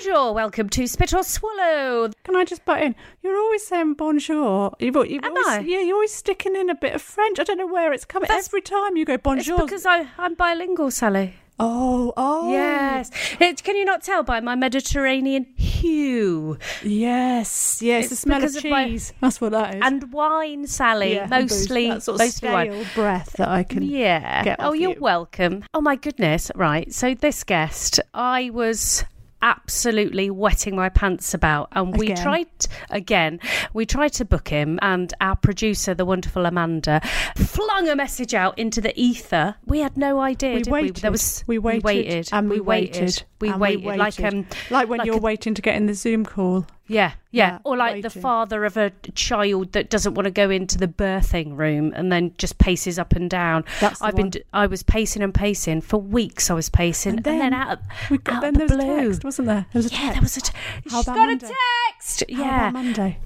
Bonjour, 0.00 0.32
welcome 0.32 0.68
to 0.68 0.86
Spit 0.86 1.12
or 1.12 1.24
Swallow. 1.24 2.10
Can 2.22 2.36
I 2.36 2.44
just 2.44 2.64
butt 2.64 2.80
in? 2.82 2.94
You're 3.20 3.36
always 3.36 3.66
saying 3.66 3.94
bonjour. 3.94 4.72
You've, 4.78 4.94
you've 4.94 5.24
Am 5.24 5.32
always, 5.32 5.46
I? 5.48 5.58
Yeah, 5.60 5.80
you're 5.80 5.96
always 5.96 6.14
sticking 6.14 6.54
in 6.54 6.70
a 6.70 6.74
bit 6.76 6.94
of 6.94 7.02
French. 7.02 7.40
I 7.40 7.42
don't 7.44 7.58
know 7.58 7.66
where 7.66 7.92
it's 7.92 8.04
coming. 8.04 8.28
That's- 8.28 8.46
Every 8.46 8.60
time 8.60 8.96
you 8.96 9.04
go 9.04 9.14
It's 9.14 9.22
bonjour. 9.24 9.58
because 9.58 9.84
I, 9.86 10.06
I'm 10.16 10.34
bilingual, 10.34 10.92
Sally. 10.92 11.34
oh, 11.58 12.12
oh. 12.16 12.52
Yes. 12.52 13.10
It, 13.40 13.64
can 13.64 13.74
you 13.74 13.84
not 13.84 14.04
tell 14.04 14.22
by 14.22 14.38
my 14.38 14.54
Mediterranean 14.54 15.46
hue? 15.56 16.58
Yes, 16.84 17.82
yes. 17.82 18.04
It's 18.04 18.10
the 18.10 18.16
smell 18.16 18.36
of 18.36 18.42
because 18.52 18.56
of 18.56 18.70
my- 18.70 18.84
cheese. 18.84 19.12
That's 19.20 19.40
what 19.40 19.50
that 19.50 19.74
is. 19.74 19.80
And 19.82 20.12
wine, 20.12 20.68
Sally. 20.68 21.14
Yeah, 21.14 21.26
mostly, 21.26 21.88
that 21.88 22.04
sort 22.04 22.14
of 22.16 22.18
mostly 22.20 22.50
wine. 22.50 22.86
breath 22.94 23.32
that 23.38 23.48
I 23.48 23.64
can. 23.64 23.82
Yeah. 23.82 24.44
get 24.44 24.56
oh, 24.60 24.74
you're 24.74 24.92
you. 24.94 25.00
welcome. 25.00 25.64
Oh 25.74 25.80
my 25.80 25.96
goodness. 25.96 26.52
Right. 26.54 26.92
So 26.94 27.14
this 27.14 27.42
guest, 27.42 27.98
I 28.14 28.50
was 28.50 29.04
absolutely 29.42 30.30
wetting 30.30 30.74
my 30.76 30.88
pants 30.88 31.32
about 31.34 31.68
and 31.72 31.96
we 31.96 32.06
Again. 32.10 32.22
tried 32.22 32.46
again 32.90 33.40
we 33.72 33.86
tried 33.86 34.12
to 34.14 34.24
book 34.24 34.48
him 34.48 34.78
and 34.82 35.14
our 35.20 35.36
producer 35.36 35.94
the 35.94 36.04
wonderful 36.04 36.44
amanda 36.46 37.00
flung 37.36 37.88
a 37.88 37.94
message 37.96 38.34
out 38.34 38.58
into 38.58 38.80
the 38.80 38.98
ether 39.00 39.54
we 39.66 39.78
had 39.80 39.96
no 39.96 40.20
idea 40.20 40.54
We 40.56 40.62
waited. 40.70 40.96
we 40.96 41.00
there 41.00 41.10
was 41.10 41.44
we 41.46 41.58
waited, 41.58 41.84
waited 41.84 42.28
and 42.32 42.50
we, 42.50 42.60
waited, 42.60 43.00
waited, 43.02 43.22
we 43.40 43.48
and 43.50 43.60
waited, 43.60 43.96
like 43.96 44.20
um 44.22 44.46
like 44.70 44.88
when 44.88 44.98
like 44.98 45.06
you're 45.06 45.16
a- 45.16 45.20
waiting 45.20 45.54
to 45.54 45.62
get 45.62 45.76
in 45.76 45.86
the 45.86 45.94
Zoom 45.94 46.24
call. 46.24 46.66
Yeah, 46.88 47.12
yeah, 47.30 47.50
Yeah, 47.52 47.58
or 47.64 47.76
like 47.76 48.02
the 48.02 48.10
father 48.10 48.64
of 48.64 48.76
a 48.76 48.90
child 49.14 49.72
that 49.72 49.90
doesn't 49.90 50.14
want 50.14 50.24
to 50.24 50.30
go 50.30 50.50
into 50.50 50.78
the 50.78 50.88
birthing 50.88 51.56
room 51.56 51.92
and 51.94 52.10
then 52.10 52.32
just 52.38 52.58
paces 52.58 52.98
up 52.98 53.12
and 53.14 53.28
down. 53.30 53.64
That's 53.80 54.00
I've 54.02 54.16
been, 54.16 54.26
one. 54.26 54.42
I 54.52 54.66
was 54.66 54.82
pacing 54.82 55.22
and 55.22 55.32
pacing 55.34 55.82
for 55.82 55.98
weeks. 55.98 56.50
I 56.50 56.54
was 56.54 56.68
pacing, 56.68 57.16
and 57.16 57.24
then, 57.24 57.52
out, 57.54 57.72
of- 57.78 58.10
we 58.10 58.18
got, 58.18 58.36
out 58.36 58.42
then 58.42 58.54
the 58.54 58.58
there 58.58 58.66
was 58.66 58.72
a 58.72 58.76
blue. 58.86 59.08
text, 59.08 59.24
wasn't 59.24 59.46
there? 59.48 59.66
There 59.72 59.78
was 59.82 59.86
a 59.92 59.94
yeah, 59.94 60.00
text. 60.00 60.12
there 60.14 60.22
was 60.22 60.36
a. 60.36 60.40
T- 60.40 60.52
How 60.54 60.80
She's 60.82 60.92
about 60.92 61.16
got 61.16 61.26
Monday? 61.28 61.46
a 61.46 61.48
text. 61.94 62.24
How 62.32 62.42
Yeah, 62.42 62.58
about 62.68 62.72
Monday. 62.72 63.18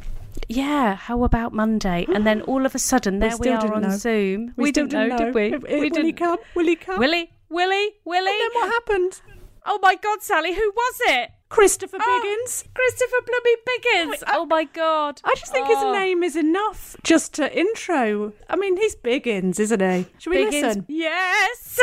yeah. 0.49 0.95
How 0.97 1.23
about 1.25 1.53
Monday? 1.53 2.07
And 2.15 2.27
then 2.27 2.43
all 2.43 2.67
of 2.67 2.75
a 2.75 2.79
sudden, 2.79 3.19
there 3.21 3.31
we, 3.31 3.47
still 3.47 3.55
are 3.59 3.75
on 3.75 3.83
know. 3.83 3.97
Zoom. 3.97 4.55
We, 4.57 4.71
still 4.71 4.87
didn't 4.87 5.09
know, 5.11 5.17
did 5.19 5.35
we? 5.35 5.55
If- 5.55 5.63
we 5.63 5.75
will 5.75 5.83
he 5.83 5.91
didn't. 5.91 6.17
come? 6.17 6.39
Will 6.57 6.67
he 6.67 6.77
come? 6.77 6.99
Willie, 6.99 7.31
Willie, 7.49 7.91
Willie. 8.05 8.31
And 8.31 8.41
then 8.41 8.51
what 8.55 8.69
happened? 8.69 9.21
Oh 9.65 9.79
my 9.81 9.95
God, 9.95 10.23
Sally, 10.23 10.55
who 10.55 10.73
was 10.75 11.01
it? 11.07 11.31
Christopher 11.48 11.98
Oh, 12.01 12.20
Biggins. 12.47 12.64
Christopher 12.75 13.17
Blummy 13.25 13.55
Biggins. 13.69 14.23
Oh 14.27 14.33
I- 14.33 14.36
oh 14.39 14.47
my 14.47 14.64
God. 14.64 15.20
I 15.25 15.35
just 15.36 15.53
think 15.53 15.67
his 15.69 15.77
Oh. 15.79 15.92
name 15.92 16.23
is 16.23 16.35
enough 16.35 16.97
just 17.05 17.35
to 17.35 17.57
intro. 17.57 18.33
I 18.48 18.57
mean, 18.57 18.77
he's 18.77 18.97
Biggins, 18.97 19.61
isn't 19.61 19.81
he? 19.81 20.07
Should 20.19 20.31
we 20.31 20.45
Biggins. 20.47 20.63
listen? 20.63 20.85
Yes. 20.89 21.81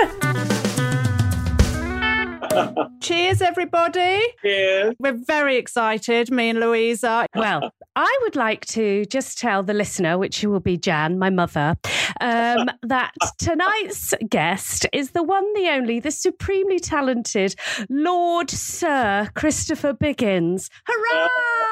Cheers, 3.02 3.42
everybody. 3.42 4.22
Cheers. 4.42 4.96
We're 5.00 5.14
very 5.26 5.56
excited, 5.58 6.32
me 6.32 6.50
and 6.50 6.60
Louisa. 6.60 7.28
Well, 7.36 7.72
I 8.02 8.20
would 8.22 8.38
like 8.38 8.66
to 8.68 9.04
just 9.08 9.38
tell 9.38 9.62
the 9.62 9.74
listener, 9.74 10.18
which 10.18 10.42
will 10.46 10.62
be 10.62 10.78
Jan, 10.78 11.20
my 11.20 11.30
mother, 11.30 11.76
um, 12.22 12.70
that 12.84 13.12
tonight's 13.40 14.14
guest 14.30 14.86
is 14.94 15.12
the 15.12 15.22
one, 15.22 15.44
the 15.54 15.68
only, 15.68 16.00
the 16.00 16.10
supremely 16.10 16.80
talented 16.80 17.56
Lord 17.90 18.50
Sir 18.50 19.30
Christopher 19.36 19.94
Biggins. 19.94 20.70
Hurrah! 20.86 21.28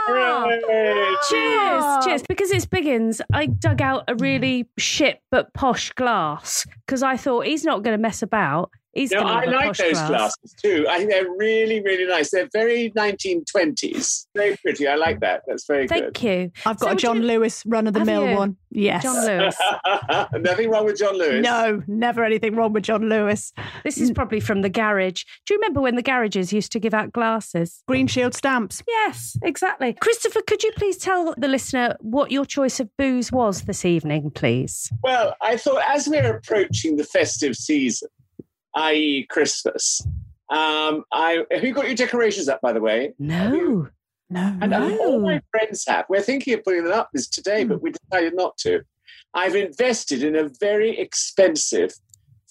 Hooray. 0.07 1.15
Cheers, 1.29 2.05
cheers. 2.05 2.23
Because 2.23 2.51
it's 2.51 2.65
Biggins, 2.65 3.21
I 3.31 3.45
dug 3.45 3.81
out 3.81 4.03
a 4.09 4.15
really 4.15 4.67
shit 4.77 5.21
but 5.31 5.53
posh 5.53 5.93
glass 5.93 6.67
because 6.85 7.03
I 7.03 7.15
thought 7.15 7.45
he's 7.45 7.63
not 7.63 7.83
going 7.83 7.97
to 7.97 8.01
mess 8.01 8.21
about. 8.21 8.71
He's 8.97 9.11
No, 9.11 9.19
I 9.19 9.45
like 9.45 9.77
those 9.77 9.91
glass. 9.91 10.09
glasses 10.09 10.53
too. 10.61 10.85
I 10.89 10.97
think 10.97 11.11
they're 11.11 11.29
really, 11.37 11.81
really 11.83 12.05
nice. 12.07 12.31
They're 12.31 12.49
very 12.51 12.89
1920s. 12.91 14.25
Very 14.35 14.57
pretty. 14.57 14.87
I 14.87 14.95
like 14.95 15.19
that. 15.19 15.43
That's 15.47 15.65
very 15.67 15.85
good. 15.87 16.15
Thank 16.15 16.23
you. 16.23 16.51
I've 16.65 16.79
got 16.79 16.87
So 16.89 16.93
a 16.93 16.95
John 16.95 17.17
you- 17.17 17.27
Lewis 17.27 17.63
run 17.65 17.85
of 17.87 17.93
the 17.93 18.03
mill 18.03 18.35
one. 18.35 18.57
Yes. 18.71 19.03
John 19.03 19.25
Lewis. 19.25 19.55
Nothing 20.33 20.69
wrong 20.69 20.85
with 20.85 20.97
John 20.97 21.17
Lewis. 21.17 21.43
No, 21.43 21.83
never 21.87 22.23
anything 22.23 22.55
wrong 22.55 22.73
with 22.73 22.83
John 22.83 23.07
Lewis. 23.07 23.53
This 23.83 23.97
is 23.99 24.11
probably 24.11 24.39
from 24.39 24.61
the 24.61 24.69
garage. 24.69 25.23
Do 25.45 25.53
you 25.53 25.59
remember 25.59 25.81
when 25.81 25.95
the 25.95 26.01
garages 26.01 26.51
used 26.51 26.71
to 26.71 26.79
give 26.79 26.93
out 26.93 27.11
glasses? 27.13 27.83
Green 27.87 28.07
Shield 28.07 28.33
stamps. 28.33 28.83
Yes, 28.87 29.37
exactly. 29.43 29.93
Christopher, 29.93 30.41
could 30.41 30.63
you 30.63 30.71
please 30.75 30.97
tell 30.97 31.33
the 31.37 31.47
listener 31.47 31.95
what 32.01 32.31
your 32.31 32.45
choice 32.45 32.79
of 32.79 32.89
booze 32.97 33.31
was 33.31 33.61
this 33.63 33.85
evening, 33.85 34.31
please? 34.31 34.91
Well, 35.03 35.35
I 35.41 35.57
thought 35.57 35.81
as 35.87 36.07
we're 36.07 36.35
approaching 36.35 36.97
the 36.97 37.03
festive 37.03 37.55
season, 37.55 38.09
i.e., 38.77 39.25
Christmas, 39.29 40.01
um, 40.49 41.03
I 41.11 41.43
have 41.51 41.63
you 41.63 41.73
got 41.73 41.85
your 41.87 41.95
decorations 41.95 42.47
up, 42.47 42.61
by 42.61 42.71
the 42.73 42.79
way? 42.81 43.13
No. 43.19 43.87
No. 44.29 44.57
And 44.61 44.71
No. 44.71 44.97
all 44.99 45.19
my 45.19 45.41
friends 45.51 45.83
have. 45.87 46.05
We're 46.09 46.21
thinking 46.21 46.53
of 46.53 46.63
putting 46.63 46.83
them 46.83 46.93
up 46.93 47.09
this 47.13 47.27
today, 47.27 47.63
Hmm. 47.63 47.69
but 47.69 47.81
we 47.81 47.91
decided 47.91 48.33
not 48.35 48.57
to. 48.59 48.81
I've 49.33 49.55
invested 49.55 50.23
in 50.23 50.35
a 50.35 50.49
very 50.59 50.97
expensive 50.97 51.91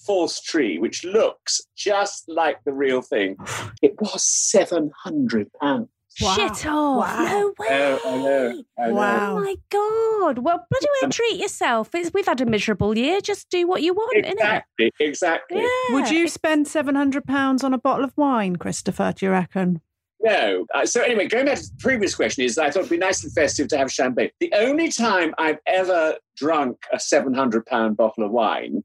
false 0.07 0.41
tree, 0.41 0.79
which 0.79 1.05
looks 1.05 1.61
just 1.77 2.29
like 2.29 2.59
the 2.65 2.73
real 2.73 3.03
thing. 3.03 3.37
It 3.83 3.95
was 4.01 4.23
seven 4.27 4.91
hundred 5.05 5.51
pounds. 5.61 5.89
Wow. 6.21 6.35
Shit 6.35 6.67
off. 6.67 7.07
Wow. 7.07 7.25
No 7.25 7.55
way. 7.59 7.67
Oh, 7.71 8.01
I 8.05 8.17
know. 8.17 8.63
I 8.79 8.87
know. 8.89 8.95
Wow. 8.95 9.37
Oh 9.37 9.41
my 9.41 9.57
God. 9.71 10.39
Well, 10.39 10.67
bloody 10.71 10.87
well 11.03 11.11
treat 11.11 11.37
yourself. 11.37 11.95
It's, 11.95 12.11
we've 12.15 12.27
had 12.27 12.41
a 12.41 12.47
miserable 12.47 12.97
year. 12.97 13.21
Just 13.21 13.51
do 13.51 13.67
what 13.67 13.83
you 13.83 13.93
want, 13.93 14.25
innit? 14.25 14.33
Exactly. 14.33 14.93
Exactly. 14.99 15.61
Yeah. 15.63 15.95
Would 15.95 16.11
you 16.11 16.29
spend 16.29 16.67
£700 16.67 17.65
on 17.65 17.75
a 17.75 17.79
bottle 17.79 18.05
of 18.05 18.13
wine, 18.17 18.57
Christopher, 18.57 19.13
do 19.17 19.27
you 19.27 19.33
reckon? 19.33 19.81
No. 20.23 20.67
Uh, 20.75 20.87
so 20.87 21.03
anyway, 21.03 21.29
going 21.29 21.47
back 21.47 21.59
to 21.59 21.63
the 21.65 21.77
previous 21.79 22.15
question 22.15 22.45
is 22.45 22.57
I 22.57 22.71
thought 22.71 22.81
it'd 22.81 22.91
be 22.91 22.97
nice 22.97 23.23
and 23.23 23.33
festive 23.33 23.69
to 23.69 23.79
have 23.79 23.93
champagne. 23.93 24.31
The 24.41 24.53
only 24.55 24.91
time 24.91 25.35
I've 25.39 25.59
ever 25.67 26.17
drunk 26.37 26.79
a 26.93 26.99
700 26.99 27.67
pound 27.67 27.97
bottle 27.97 28.25
of 28.25 28.31
wine 28.31 28.83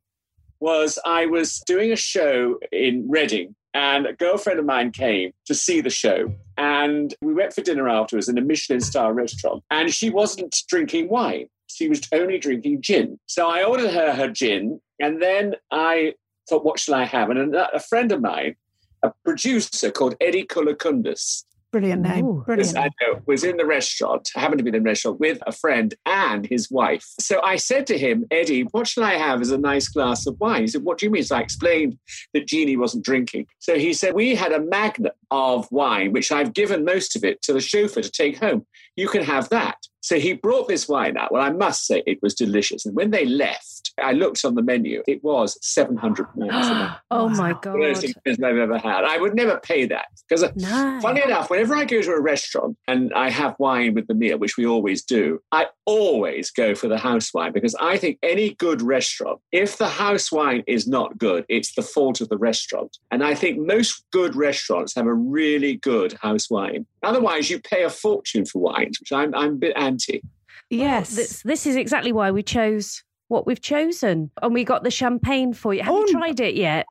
was 0.59 0.99
I 1.05 1.25
was 1.25 1.61
doing 1.65 1.91
a 1.91 1.95
show 1.95 2.59
in 2.71 3.09
Reading 3.09 3.55
and 3.73 4.05
a 4.05 4.13
girlfriend 4.13 4.59
of 4.59 4.65
mine 4.65 4.91
came 4.91 5.31
to 5.45 5.55
see 5.55 5.81
the 5.81 5.89
show 5.89 6.33
and 6.57 7.13
we 7.21 7.33
went 7.33 7.53
for 7.53 7.61
dinner 7.61 7.87
afterwards 7.87 8.27
in 8.27 8.37
a 8.37 8.41
Michelin 8.41 8.81
star 8.81 9.13
restaurant 9.13 9.63
and 9.71 9.93
she 9.93 10.09
wasn't 10.09 10.55
drinking 10.67 11.09
wine. 11.09 11.47
She 11.67 11.87
was 11.87 12.01
only 12.11 12.37
drinking 12.37 12.81
gin. 12.81 13.19
So 13.27 13.47
I 13.47 13.63
ordered 13.63 13.91
her 13.91 14.13
her 14.13 14.29
gin 14.29 14.81
and 14.99 15.21
then 15.21 15.55
I 15.71 16.15
thought, 16.49 16.65
what 16.65 16.79
shall 16.79 16.95
I 16.95 17.05
have? 17.05 17.29
And 17.29 17.55
a, 17.55 17.79
friend 17.79 18.11
of 18.11 18.21
mine, 18.21 18.55
a 19.03 19.11
producer 19.23 19.89
called 19.89 20.15
Eddie 20.19 20.45
Kulukundis, 20.45 21.43
Brilliant 21.71 22.01
name. 22.01 22.25
Ooh. 22.25 22.43
Brilliant. 22.45 22.77
I 22.77 22.89
know, 23.01 23.21
was 23.25 23.45
in 23.45 23.55
the 23.55 23.65
restaurant, 23.65 24.29
happened 24.35 24.57
to 24.57 24.63
be 24.63 24.69
in 24.69 24.83
the 24.83 24.89
restaurant 24.89 25.19
with 25.21 25.39
a 25.47 25.53
friend 25.53 25.93
and 26.05 26.45
his 26.45 26.69
wife. 26.69 27.05
So 27.19 27.41
I 27.43 27.55
said 27.55 27.87
to 27.87 27.97
him, 27.97 28.25
Eddie, 28.29 28.63
what 28.71 28.87
shall 28.87 29.05
I 29.05 29.13
have 29.13 29.41
as 29.41 29.51
a 29.51 29.57
nice 29.57 29.87
glass 29.87 30.27
of 30.27 30.37
wine? 30.39 30.61
He 30.61 30.67
said, 30.67 30.83
What 30.83 30.97
do 30.97 31.05
you 31.05 31.11
mean? 31.11 31.23
So 31.23 31.37
I 31.37 31.39
explained 31.39 31.97
that 32.33 32.47
Jeannie 32.47 32.75
wasn't 32.75 33.05
drinking. 33.05 33.47
So 33.59 33.79
he 33.79 33.93
said, 33.93 34.13
We 34.13 34.35
had 34.35 34.51
a 34.51 34.59
magnet 34.59 35.13
of 35.31 35.71
wine, 35.71 36.11
which 36.11 36.31
I've 36.31 36.53
given 36.53 36.83
most 36.83 37.15
of 37.15 37.23
it 37.23 37.41
to 37.43 37.53
the 37.53 37.61
chauffeur 37.61 38.01
to 38.01 38.11
take 38.11 38.37
home. 38.37 38.65
You 38.97 39.07
can 39.07 39.23
have 39.23 39.47
that. 39.49 39.77
So 40.01 40.19
he 40.19 40.33
brought 40.33 40.67
this 40.67 40.87
wine 40.89 41.15
out. 41.17 41.31
Well, 41.31 41.41
I 41.43 41.51
must 41.51 41.85
say 41.85 42.03
it 42.05 42.19
was 42.21 42.33
delicious. 42.33 42.85
And 42.85 42.95
when 42.95 43.11
they 43.11 43.25
left, 43.25 43.93
I 44.01 44.13
looked 44.13 44.43
on 44.43 44.55
the 44.55 44.61
menu. 44.63 45.03
It 45.07 45.23
was 45.23 45.57
700 45.65 46.25
pounds. 46.39 46.95
oh 47.11 47.29
my 47.29 47.53
The 47.61 47.77
most 47.77 48.01
God. 48.01 48.03
expensive 48.09 48.43
I've 48.43 48.57
ever 48.57 48.77
had. 48.77 49.03
I 49.03 49.17
would 49.17 49.35
never 49.35 49.59
pay 49.59 49.85
that 49.85 50.07
because, 50.27 50.43
uh, 50.43 50.51
No. 50.55 50.99
funny 51.01 51.21
enough, 51.23 51.49
whenever 51.49 51.75
I 51.75 51.85
go 51.85 52.01
to 52.01 52.11
a 52.11 52.19
restaurant 52.21 52.77
and 52.87 53.13
I 53.13 53.29
have 53.29 53.55
wine 53.59 53.93
with 53.93 54.07
the 54.07 54.13
meal, 54.15 54.37
which 54.39 54.57
we 54.57 54.65
always 54.65 55.03
do, 55.03 55.39
I 55.51 55.67
always 55.85 56.49
go 56.51 56.73
for 56.73 56.87
the 56.87 56.97
house 56.97 57.33
wine 57.33 57.51
because 57.51 57.75
I 57.75 57.97
think 57.97 58.17
any 58.23 58.55
good 58.55 58.81
restaurant, 58.81 59.39
if 59.51 59.77
the 59.77 59.89
house 59.89 60.31
wine 60.31 60.63
is 60.67 60.87
not 60.87 61.17
good, 61.17 61.45
it's 61.49 61.75
the 61.75 61.81
fault 61.83 62.21
of 62.21 62.29
the 62.29 62.37
restaurant. 62.37 62.97
And 63.11 63.23
I 63.23 63.35
think 63.35 63.59
most 63.59 64.03
good 64.11 64.35
restaurants 64.35 64.95
have 64.95 65.05
a 65.05 65.13
really 65.13 65.75
good 65.75 66.13
house 66.21 66.49
wine. 66.49 66.85
Otherwise, 67.03 67.49
you 67.49 67.59
pay 67.59 67.83
a 67.83 67.89
fortune 67.89 68.45
for 68.45 68.59
wines, 68.59 68.99
which 68.99 69.11
I'm, 69.11 69.33
I'm 69.35 69.53
a 69.53 69.55
bit 69.55 69.73
anti. 69.75 70.21
Yes. 70.69 71.15
This, 71.15 71.41
this 71.43 71.65
is 71.65 71.75
exactly 71.75 72.11
why 72.11 72.31
we 72.31 72.43
chose 72.43 73.03
what 73.27 73.45
we've 73.47 73.61
chosen. 73.61 74.31
And 74.41 74.53
we 74.53 74.63
got 74.63 74.83
the 74.83 74.91
champagne 74.91 75.53
for 75.53 75.73
you. 75.73 75.83
Have 75.83 75.93
Oh, 75.93 75.99
you 76.05 76.11
tried 76.11 76.39
it 76.39 76.55
yet? 76.55 76.85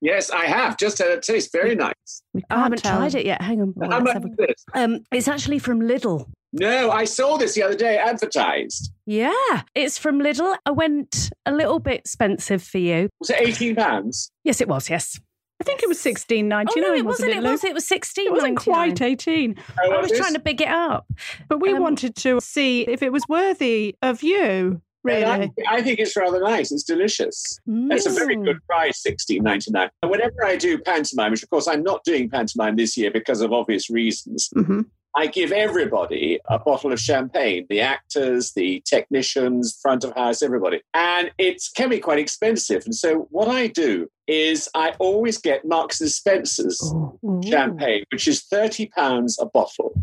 Yes, 0.00 0.30
I 0.30 0.46
have. 0.46 0.78
Just 0.78 0.98
had 0.98 1.08
a 1.08 1.20
taste. 1.20 1.50
Very 1.52 1.74
nice. 1.74 2.22
We 2.32 2.42
I 2.50 2.60
haven't 2.60 2.82
tell. 2.82 2.96
tried 2.98 3.14
it 3.16 3.26
yet. 3.26 3.42
Hang 3.42 3.60
on. 3.60 3.74
How 3.82 3.98
Let's 4.00 4.04
much 4.14 4.16
a- 4.16 4.28
is 4.28 4.36
this? 4.36 4.64
Um, 4.74 5.00
it's 5.10 5.26
actually 5.28 5.58
from 5.58 5.80
Lidl. 5.80 6.26
No, 6.52 6.90
I 6.90 7.04
saw 7.04 7.36
this 7.36 7.54
the 7.54 7.62
other 7.64 7.74
day 7.76 7.98
advertised. 7.98 8.90
Yeah, 9.06 9.62
it's 9.74 9.98
from 9.98 10.20
Lidl. 10.20 10.56
I 10.64 10.70
went 10.70 11.30
a 11.44 11.52
little 11.52 11.78
bit 11.78 11.98
expensive 12.00 12.62
for 12.62 12.78
you. 12.78 13.10
Was 13.20 13.28
it 13.30 13.36
18 13.40 13.76
pounds? 13.76 14.30
Yes, 14.44 14.60
it 14.62 14.68
was. 14.68 14.88
Yes. 14.88 15.20
I 15.68 15.70
think 15.70 15.82
it 15.82 15.88
was 15.88 16.00
sixteen 16.00 16.48
ninety 16.48 16.72
Oh 16.76 16.80
nine. 16.80 16.90
no, 16.92 16.96
it 16.96 17.04
wasn't. 17.04 17.30
It 17.32 17.42
Lou? 17.42 17.50
was. 17.52 17.64
It 17.64 17.74
was 17.74 17.86
sixteen. 17.86 18.26
It 18.28 18.32
wasn't 18.32 18.58
quite 18.58 19.00
eighteen. 19.02 19.56
I 19.82 19.98
was 20.00 20.10
trying 20.12 20.32
to 20.34 20.38
big 20.40 20.60
it 20.60 20.68
up. 20.68 21.06
But 21.48 21.60
we 21.60 21.72
Um, 21.74 21.80
wanted 21.82 22.16
to 22.16 22.40
see 22.40 22.82
if 22.82 23.02
it 23.02 23.12
was 23.12 23.22
worthy 23.28 23.94
of 24.02 24.22
you. 24.22 24.80
Really. 25.04 25.24
I, 25.24 25.50
I 25.68 25.80
think 25.82 26.00
it's 26.00 26.16
rather 26.16 26.40
nice. 26.40 26.72
It's 26.72 26.82
delicious. 26.82 27.60
It's 27.66 28.04
a 28.06 28.10
very 28.10 28.36
Mm. 28.36 28.44
good 28.46 28.58
price, 28.66 29.00
sixteen 29.02 29.42
ninety 29.44 29.70
nine. 29.70 29.90
And 30.02 30.10
whenever 30.10 30.44
I 30.44 30.56
do 30.56 30.78
pantomime, 30.78 31.30
which 31.30 31.42
of 31.42 31.50
course 31.50 31.68
I'm 31.68 31.82
not 31.82 32.02
doing 32.04 32.28
pantomime 32.28 32.76
this 32.76 32.96
year 32.96 33.10
because 33.10 33.40
of 33.40 33.52
obvious 33.52 33.88
reasons, 33.90 34.48
Mhm. 34.56 34.86
I 35.16 35.26
give 35.26 35.52
everybody 35.52 36.38
a 36.48 36.58
bottle 36.58 36.92
of 36.92 37.00
champagne 37.00 37.66
the 37.70 37.80
actors, 37.80 38.52
the 38.52 38.82
technicians, 38.86 39.78
front 39.80 40.04
of 40.04 40.14
house, 40.14 40.42
everybody. 40.42 40.80
And 40.94 41.30
it 41.38 41.62
can 41.76 41.88
be 41.88 41.98
quite 41.98 42.18
expensive. 42.18 42.84
And 42.84 42.94
so 42.94 43.26
what 43.30 43.48
I 43.48 43.68
do 43.68 44.08
is 44.28 44.68
I 44.74 44.94
always 44.98 45.38
get 45.38 45.64
Marks 45.64 46.00
and 46.00 46.10
Spencer's 46.10 46.80
oh. 46.94 47.18
Ooh. 47.24 47.40
champagne, 47.44 48.04
which 48.12 48.28
is 48.28 48.44
£30 48.52 49.36
a 49.40 49.46
bottle. 49.46 50.00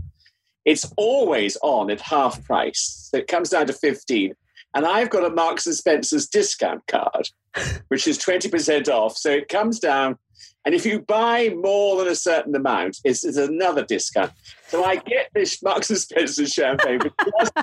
It's 0.66 0.92
always 0.98 1.58
on 1.62 1.92
at 1.92 2.02
half 2.02 2.44
price. 2.44 3.10
So 3.12 3.20
it 3.20 3.28
comes 3.28 3.50
down 3.50 3.68
to 3.68 3.74
15 3.74 4.34
And 4.74 4.86
I've 4.86 5.12
got 5.12 5.24
a 5.24 5.30
Marks 5.30 5.68
and 5.68 5.76
Spencer's 5.76 6.28
discount 6.28 6.82
card, 6.88 7.30
which 7.88 8.08
is 8.08 8.18
20% 8.18 8.90
off. 8.90 9.16
So 9.16 9.30
it 9.30 9.48
comes 9.48 9.80
down. 9.80 10.18
And 10.66 10.74
if 10.74 10.86
you 10.86 11.02
buy 11.02 11.50
more 11.56 11.98
than 11.98 12.08
a 12.08 12.16
certain 12.16 12.56
amount, 12.56 12.98
it's, 13.04 13.24
it's 13.24 13.38
another 13.38 13.86
discount. 13.86 14.32
So 14.68 14.84
I 14.84 14.96
get 14.96 15.30
this 15.36 15.62
Marks 15.62 15.92
and 15.92 16.00
Spencer's 16.00 16.52
champagne, 16.52 17.00
which 17.00 17.14
costs 17.18 17.54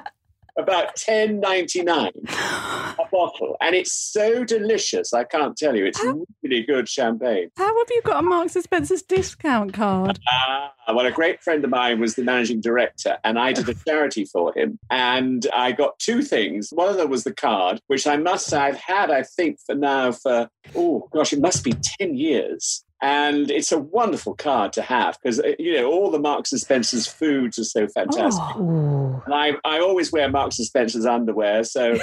about 0.58 0.96
ten 0.96 1.40
ninety 1.40 1.82
nine 1.82 2.12
a 2.28 3.04
bottle, 3.10 3.56
and 3.60 3.74
it's 3.74 3.92
so 3.92 4.44
delicious. 4.44 5.12
I 5.12 5.24
can't 5.24 5.56
tell 5.56 5.76
you. 5.76 5.86
It's 5.86 6.02
really 6.42 6.62
good 6.62 6.88
champagne. 6.88 7.50
How 7.56 7.76
have 7.76 7.88
you 7.90 8.02
got 8.04 8.18
a 8.18 8.22
Marks 8.22 8.54
and 8.54 8.64
Spencer's 8.64 9.02
discount 9.02 9.72
card? 9.72 10.18
Ah, 10.28 10.72
well, 10.88 11.06
a 11.06 11.10
great 11.10 11.42
friend 11.42 11.64
of 11.64 11.70
mine 11.70 12.00
was 12.00 12.14
the 12.14 12.22
managing 12.22 12.60
director, 12.60 13.18
and 13.24 13.38
I 13.38 13.52
did 13.52 13.68
a 13.68 13.74
charity 13.86 14.24
for 14.24 14.56
him. 14.56 14.78
And 14.90 15.46
I 15.54 15.72
got 15.72 15.98
two 15.98 16.22
things. 16.22 16.70
One 16.72 16.88
of 16.88 16.96
them 16.96 17.10
was 17.10 17.24
the 17.24 17.34
card, 17.34 17.80
which 17.86 18.06
I 18.06 18.16
must 18.16 18.46
say 18.46 18.58
I've 18.58 18.76
had, 18.76 19.10
I 19.10 19.22
think, 19.22 19.58
for 19.64 19.74
now 19.74 20.12
for, 20.12 20.48
oh 20.74 21.08
gosh, 21.12 21.32
it 21.32 21.40
must 21.40 21.64
be 21.64 21.74
10 21.98 22.16
years. 22.16 22.84
And 23.02 23.50
it's 23.50 23.72
a 23.72 23.78
wonderful 23.80 24.34
card 24.36 24.72
to 24.74 24.82
have 24.82 25.18
because, 25.20 25.40
you 25.58 25.74
know, 25.74 25.90
all 25.90 26.10
the 26.12 26.20
Marks 26.20 26.52
and 26.52 26.60
Spencer's 26.60 27.06
foods 27.08 27.58
are 27.58 27.64
so 27.64 27.88
fantastic. 27.88 28.56
Ooh. 28.56 29.20
And 29.26 29.34
I, 29.34 29.52
I 29.64 29.80
always 29.80 30.12
wear 30.12 30.28
Marks 30.30 30.58
and 30.60 30.66
Spencer's 30.66 31.04
underwear, 31.04 31.64
so 31.64 31.92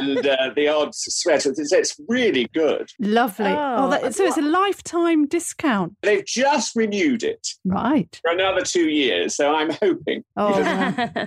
and 0.00 0.26
uh, 0.26 0.50
the 0.56 0.66
odd 0.68 0.92
sweater. 0.94 1.50
It's, 1.56 1.72
it's 1.72 1.94
really 2.08 2.48
good. 2.52 2.90
Lovely. 2.98 3.46
Oh, 3.46 3.76
Oh, 3.78 3.90
that, 3.90 4.12
so 4.14 4.24
it's 4.24 4.36
a 4.36 4.42
lifetime 4.42 5.26
discount. 5.26 5.96
They've 6.02 6.26
just 6.26 6.74
renewed 6.74 7.22
it 7.22 7.46
Right. 7.64 8.18
for 8.20 8.32
another 8.32 8.62
two 8.62 8.88
years, 8.88 9.36
so 9.36 9.54
I'm 9.54 9.70
hoping 9.70 10.24
Oh, 10.36 10.58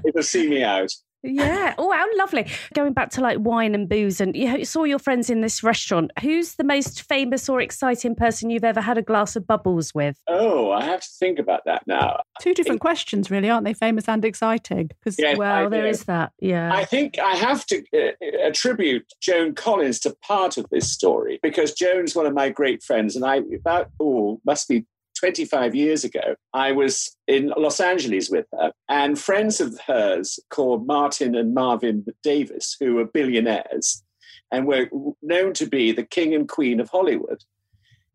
it'll 0.05 0.21
see 0.23 0.49
me 0.49 0.63
out. 0.63 0.91
Yeah. 1.23 1.75
Oh, 1.77 1.91
how 1.91 2.05
lovely. 2.17 2.49
Going 2.73 2.93
back 2.93 3.09
to 3.11 3.21
like 3.21 3.37
wine 3.39 3.75
and 3.75 3.87
booze, 3.87 4.21
and 4.21 4.35
you 4.35 4.65
saw 4.65 4.83
your 4.83 4.99
friends 4.99 5.29
in 5.29 5.41
this 5.41 5.63
restaurant. 5.63 6.11
Who's 6.21 6.55
the 6.55 6.63
most 6.63 7.03
famous 7.03 7.47
or 7.49 7.61
exciting 7.61 8.15
person 8.15 8.49
you've 8.49 8.63
ever 8.63 8.81
had 8.81 8.97
a 8.97 9.01
glass 9.01 9.35
of 9.35 9.45
bubbles 9.47 9.93
with? 9.93 10.19
Oh, 10.27 10.71
I 10.71 10.83
have 10.85 11.01
to 11.01 11.09
think 11.19 11.39
about 11.39 11.61
that 11.65 11.83
now. 11.87 12.21
two 12.41 12.53
different 12.53 12.81
questions, 12.81 13.29
really, 13.29 13.49
aren't 13.49 13.65
they? 13.65 13.73
Famous 13.73 14.07
and 14.07 14.23
exciting. 14.25 14.87
Because 14.87 15.17
Yes, 15.19 15.37
well, 15.37 15.65
I 15.65 15.69
there 15.69 15.83
do. 15.83 15.89
is 15.89 16.05
that. 16.05 16.31
Yeah. 16.39 16.73
I 16.73 16.85
think 16.85 17.19
I 17.19 17.35
have 17.35 17.65
to 17.67 17.83
uh, 17.95 18.45
attribute 18.45 19.05
Joan 19.21 19.53
Collins 19.53 19.99
to 20.01 20.15
part 20.21 20.57
of 20.57 20.65
this 20.71 20.91
story 20.91 21.39
because 21.43 21.73
Joan's 21.73 22.15
one 22.15 22.25
of 22.25 22.33
my 22.33 22.49
great 22.49 22.83
friends, 22.83 23.15
and 23.15 23.25
I 23.25 23.41
about 23.55 23.89
oh 23.99 24.39
must 24.45 24.67
be 24.67 24.85
25 25.21 25.75
years 25.75 26.03
ago, 26.03 26.35
I 26.51 26.71
was 26.71 27.15
in 27.27 27.53
Los 27.55 27.79
Angeles 27.79 28.29
with 28.31 28.47
her, 28.53 28.71
and 28.89 29.19
friends 29.19 29.61
of 29.61 29.79
hers 29.85 30.39
called 30.49 30.87
Martin 30.87 31.35
and 31.35 31.53
Marvin 31.53 32.05
Davis, 32.23 32.75
who 32.79 32.95
were 32.95 33.05
billionaires 33.05 34.03
and 34.51 34.65
were 34.65 34.89
known 35.21 35.53
to 35.53 35.67
be 35.67 35.91
the 35.91 36.03
king 36.03 36.33
and 36.33 36.49
queen 36.49 36.79
of 36.79 36.89
Hollywood. 36.89 37.43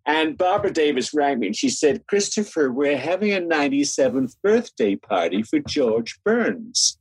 And 0.05 0.37
Barbara 0.37 0.73
Davis 0.73 1.15
rang 1.15 1.39
me 1.39 1.49
and 1.49 1.57
she 1.57 1.69
said, 1.69 2.07
Christopher, 2.09 2.73
we're 2.73 2.99
having 2.99 3.33
a 3.33 3.41
97th 3.41 4.35
birthday 4.43 4.97
party 4.97 5.43
for 5.43 5.61
George 5.61 6.19
Burns. 6.25 6.99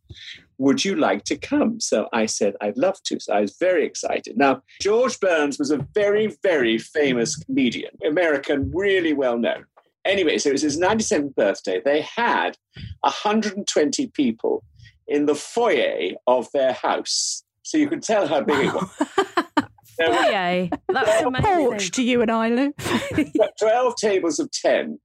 Would 0.59 0.85
you 0.85 0.95
like 0.95 1.23
to 1.25 1.37
come? 1.37 1.79
So 1.79 2.07
I 2.13 2.27
said, 2.27 2.55
I'd 2.61 2.77
love 2.77 3.01
to. 3.05 3.19
So 3.19 3.33
I 3.33 3.41
was 3.41 3.57
very 3.59 3.85
excited. 3.85 4.37
Now, 4.37 4.61
George 4.81 5.19
Burns 5.19 5.59
was 5.59 5.71
a 5.71 5.85
very, 5.93 6.35
very 6.43 6.77
famous 6.77 7.35
comedian, 7.35 7.91
American, 8.05 8.71
really 8.71 9.13
well 9.13 9.37
known. 9.37 9.65
Anyway, 10.05 10.37
so 10.37 10.49
it 10.49 10.53
was 10.53 10.61
his 10.61 10.79
97th 10.79 11.35
birthday. 11.35 11.81
They 11.83 12.01
had 12.01 12.57
120 13.01 14.07
people 14.07 14.63
in 15.07 15.25
the 15.25 15.35
foyer 15.35 16.11
of 16.27 16.47
their 16.53 16.73
house. 16.73 17.43
So 17.63 17.77
you 17.77 17.89
could 17.89 18.03
tell 18.03 18.27
how 18.27 18.41
big 18.41 18.67
it 18.67 18.73
was. 18.73 18.89
There 19.97 20.09
were 20.09 20.29
Yay. 20.29 20.69
That's 20.89 21.23
porch 21.23 21.91
to 21.91 22.03
you 22.03 22.21
and 22.21 22.29
I, 22.29 22.49
Lou. 22.49 22.73
12 23.61 23.95
tables 23.95 24.39
of 24.39 24.51
10 24.51 24.99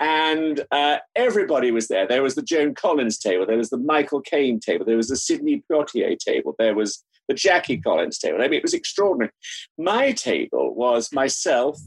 and 0.00 0.64
uh, 0.72 0.98
everybody 1.14 1.70
was 1.70 1.88
there 1.88 2.06
there 2.08 2.22
was 2.22 2.34
the 2.34 2.42
joan 2.42 2.74
collins 2.74 3.18
table 3.18 3.46
there 3.46 3.56
was 3.56 3.70
the 3.70 3.78
michael 3.78 4.20
caine 4.20 4.58
table 4.58 4.84
there 4.84 4.96
was 4.96 5.08
the 5.08 5.16
sidney 5.16 5.62
poitier 5.70 6.18
table 6.18 6.54
there 6.58 6.74
was 6.74 7.04
the 7.28 7.34
jackie 7.34 7.76
collins 7.76 8.18
table 8.18 8.38
i 8.40 8.48
mean 8.48 8.54
it 8.54 8.62
was 8.62 8.74
extraordinary 8.74 9.30
my 9.78 10.10
table 10.12 10.74
was 10.74 11.12
myself 11.12 11.78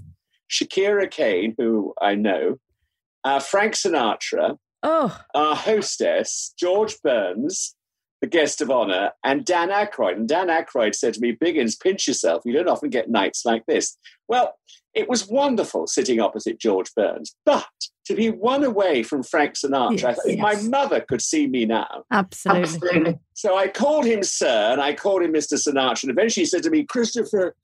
shakira 0.56 1.10
caine 1.10 1.54
who 1.58 1.94
i 2.02 2.16
know 2.16 2.58
uh, 3.24 3.40
frank 3.40 3.74
sinatra 3.74 4.58
Oh, 4.88 5.20
our 5.34 5.56
hostess, 5.56 6.54
George 6.60 7.02
Burns, 7.02 7.76
the 8.22 8.28
guest 8.28 8.62
of 8.62 8.70
honor, 8.70 9.12
and 9.24 9.44
Dan 9.44 9.70
Aykroyd. 9.70 10.16
And 10.16 10.30
Dan 10.30 10.48
Aykroyd 10.48 10.94
said 10.94 11.16
to 11.16 11.20
me, 11.20 11.36
Biggins, 11.36 11.80
pinch 11.80 12.08
yourself. 12.08 12.44
You 12.46 12.54
don't 12.54 12.70
often 12.70 12.92
get 12.92 13.10
nights 13.10 13.46
like 13.46 13.66
this. 13.66 13.98
Well, 14.28 14.54
it 14.94 15.10
was 15.10 15.28
wonderful 15.28 15.88
sitting 15.88 16.20
opposite 16.20 16.60
George 16.60 16.94
Burns, 16.96 17.36
but 17.46 17.66
to 18.06 18.14
be 18.16 18.30
one 18.30 18.64
away 18.64 19.02
from 19.02 19.24
Frank 19.24 19.56
Sinatra, 19.56 20.16
I 20.16 20.16
Yes, 20.28 20.38
my 20.38 20.56
mother 20.62 21.02
could 21.02 21.22
see 21.22 21.48
me 21.48 21.66
now. 21.66 22.04
Absolutely. 22.12 23.18
So 23.34 23.58
I 23.58 23.68
called 23.68 24.06
him 24.06 24.22
Sir 24.22 24.70
and 24.72 24.80
I 24.80 24.94
called 24.94 25.24
him 25.24 25.34
Mr. 25.34 25.56
Sinatra. 25.56 26.04
And 26.04 26.12
eventually 26.12 26.44
he 26.44 26.46
said 26.46 26.62
to 26.64 26.70
me, 26.70 26.84
Christopher, 26.84 27.56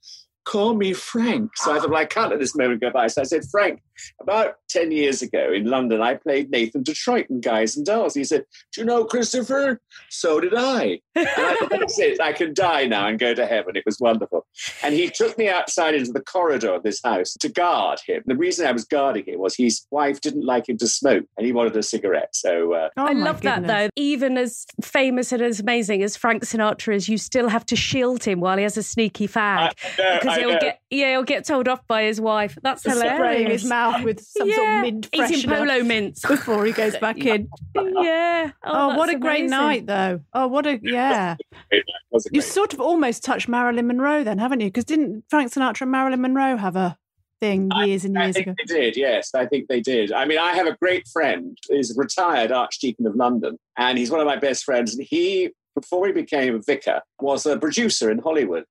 call 0.45 0.75
me 0.75 0.93
Frank. 0.93 1.51
So 1.55 1.73
I 1.73 1.79
thought, 1.79 1.89
well, 1.89 1.99
I 1.99 2.05
can't 2.05 2.31
let 2.31 2.39
this 2.39 2.55
moment 2.55 2.81
go 2.81 2.91
by. 2.91 3.07
So 3.07 3.21
I 3.21 3.25
said, 3.25 3.43
Frank, 3.49 3.81
about 4.19 4.55
10 4.69 4.91
years 4.91 5.21
ago 5.21 5.51
in 5.53 5.65
London, 5.65 6.01
I 6.01 6.15
played 6.15 6.49
Nathan 6.51 6.83
Detroit 6.83 7.27
in 7.29 7.41
Guys 7.41 7.75
and 7.75 7.85
Dolls. 7.85 8.13
He 8.13 8.23
said, 8.23 8.45
Do 8.73 8.81
you 8.81 8.85
know 8.85 9.03
Christopher? 9.05 9.79
So 10.09 10.39
did 10.39 10.53
I. 10.55 10.99
And 11.15 11.27
I 11.27 11.55
thought, 11.55 11.69
that's 11.69 11.99
it. 11.99 12.21
I 12.21 12.33
can 12.33 12.53
die 12.53 12.85
now 12.85 13.07
and 13.07 13.19
go 13.19 13.33
to 13.33 13.45
heaven. 13.45 13.75
It 13.75 13.83
was 13.85 13.99
wonderful. 13.99 14.45
And 14.83 14.93
he 14.93 15.09
took 15.09 15.37
me 15.37 15.49
outside 15.49 15.95
into 15.95 16.11
the 16.11 16.21
corridor 16.21 16.73
of 16.73 16.83
this 16.83 17.01
house 17.03 17.33
to 17.39 17.49
guard 17.49 17.99
him. 18.05 18.23
The 18.25 18.35
reason 18.35 18.65
I 18.65 18.71
was 18.71 18.85
guarding 18.85 19.25
him 19.25 19.39
was 19.39 19.55
his 19.55 19.85
wife 19.91 20.21
didn't 20.21 20.45
like 20.45 20.69
him 20.69 20.77
to 20.77 20.87
smoke 20.87 21.25
and 21.37 21.45
he 21.45 21.51
wanted 21.51 21.75
a 21.75 21.83
cigarette. 21.83 22.35
So 22.35 22.73
uh, 22.73 22.89
Oh, 22.97 23.05
I 23.05 23.13
my 23.13 23.23
love 23.25 23.41
that 23.41 23.67
though. 23.67 23.89
Even 23.95 24.37
as 24.37 24.65
famous 24.83 25.31
and 25.31 25.41
as 25.41 25.59
amazing 25.59 26.03
as 26.03 26.15
Frank 26.15 26.43
Sinatra 26.43 26.95
is, 26.95 27.09
you 27.09 27.17
still 27.17 27.49
have 27.49 27.65
to 27.67 27.75
shield 27.75 28.23
him 28.23 28.39
while 28.39 28.57
he 28.57 28.63
has 28.63 28.77
a 28.77 28.83
sneaky 28.83 29.27
fag. 29.27 29.41
I 29.41 29.71
know, 29.97 30.19
because 30.19 30.37
I 30.37 30.39
he'll 30.39 30.49
know. 30.53 30.59
get 30.59 30.79
yeah, 30.89 31.11
he'll 31.11 31.23
get 31.23 31.45
told 31.45 31.67
off 31.67 31.85
by 31.87 32.03
his 32.03 32.19
wife. 32.19 32.57
That's 32.61 32.81
Spraying 32.83 32.99
hilarious. 33.17 33.61
his 33.61 33.69
mouth 33.69 33.90
mouth 33.91 34.03
with 34.03 34.19
some 34.21 34.51
sort 34.51 34.67
of 34.67 34.81
mint 34.81 35.09
Eating 35.13 35.49
polo 35.49 35.83
mints. 35.83 36.25
before 36.25 36.65
he 36.65 36.71
goes 36.71 36.97
back 36.99 37.17
in. 37.17 37.49
yeah. 37.75 38.51
Oh, 38.63 38.71
oh 38.91 38.97
what 38.97 39.09
a 39.09 39.13
that's 39.13 39.21
great 39.21 39.39
amazing. 39.41 39.49
night, 39.49 39.85
though. 39.87 40.21
Oh, 40.33 40.47
what 40.47 40.65
a 40.65 40.79
yeah. 40.81 41.35
It 41.69 41.83
You 42.31 42.41
sort 42.41 42.73
of 42.73 42.81
almost 42.81 43.23
touched 43.23 43.47
Marilyn 43.47 43.87
Monroe 43.87 44.23
then, 44.23 44.37
haven't 44.37 44.59
you? 44.61 44.67
Because 44.67 44.85
didn't 44.85 45.25
Frank 45.29 45.51
Sinatra 45.51 45.81
and 45.81 45.91
Marilyn 45.91 46.21
Monroe 46.21 46.57
have 46.57 46.75
a 46.75 46.97
thing 47.39 47.71
years 47.85 48.05
and 48.05 48.17
I 48.17 48.25
years 48.25 48.35
think 48.35 48.47
ago? 48.47 48.55
they 48.67 48.73
did, 48.79 48.97
yes. 48.97 49.31
I 49.33 49.45
think 49.47 49.67
they 49.67 49.81
did. 49.81 50.11
I 50.11 50.25
mean, 50.25 50.37
I 50.37 50.51
have 50.53 50.67
a 50.67 50.77
great 50.81 51.07
friend, 51.07 51.57
he's 51.69 51.95
a 51.95 51.99
retired 51.99 52.51
Archdeacon 52.51 53.07
of 53.07 53.15
London, 53.15 53.57
and 53.77 53.97
he's 53.97 54.11
one 54.11 54.19
of 54.19 54.27
my 54.27 54.35
best 54.37 54.63
friends. 54.63 54.93
And 54.95 55.07
he, 55.09 55.49
before 55.73 56.05
he 56.05 56.13
became 56.13 56.55
a 56.55 56.59
vicar, 56.61 57.01
was 57.19 57.45
a 57.47 57.57
producer 57.57 58.11
in 58.11 58.19
Hollywood. 58.19 58.65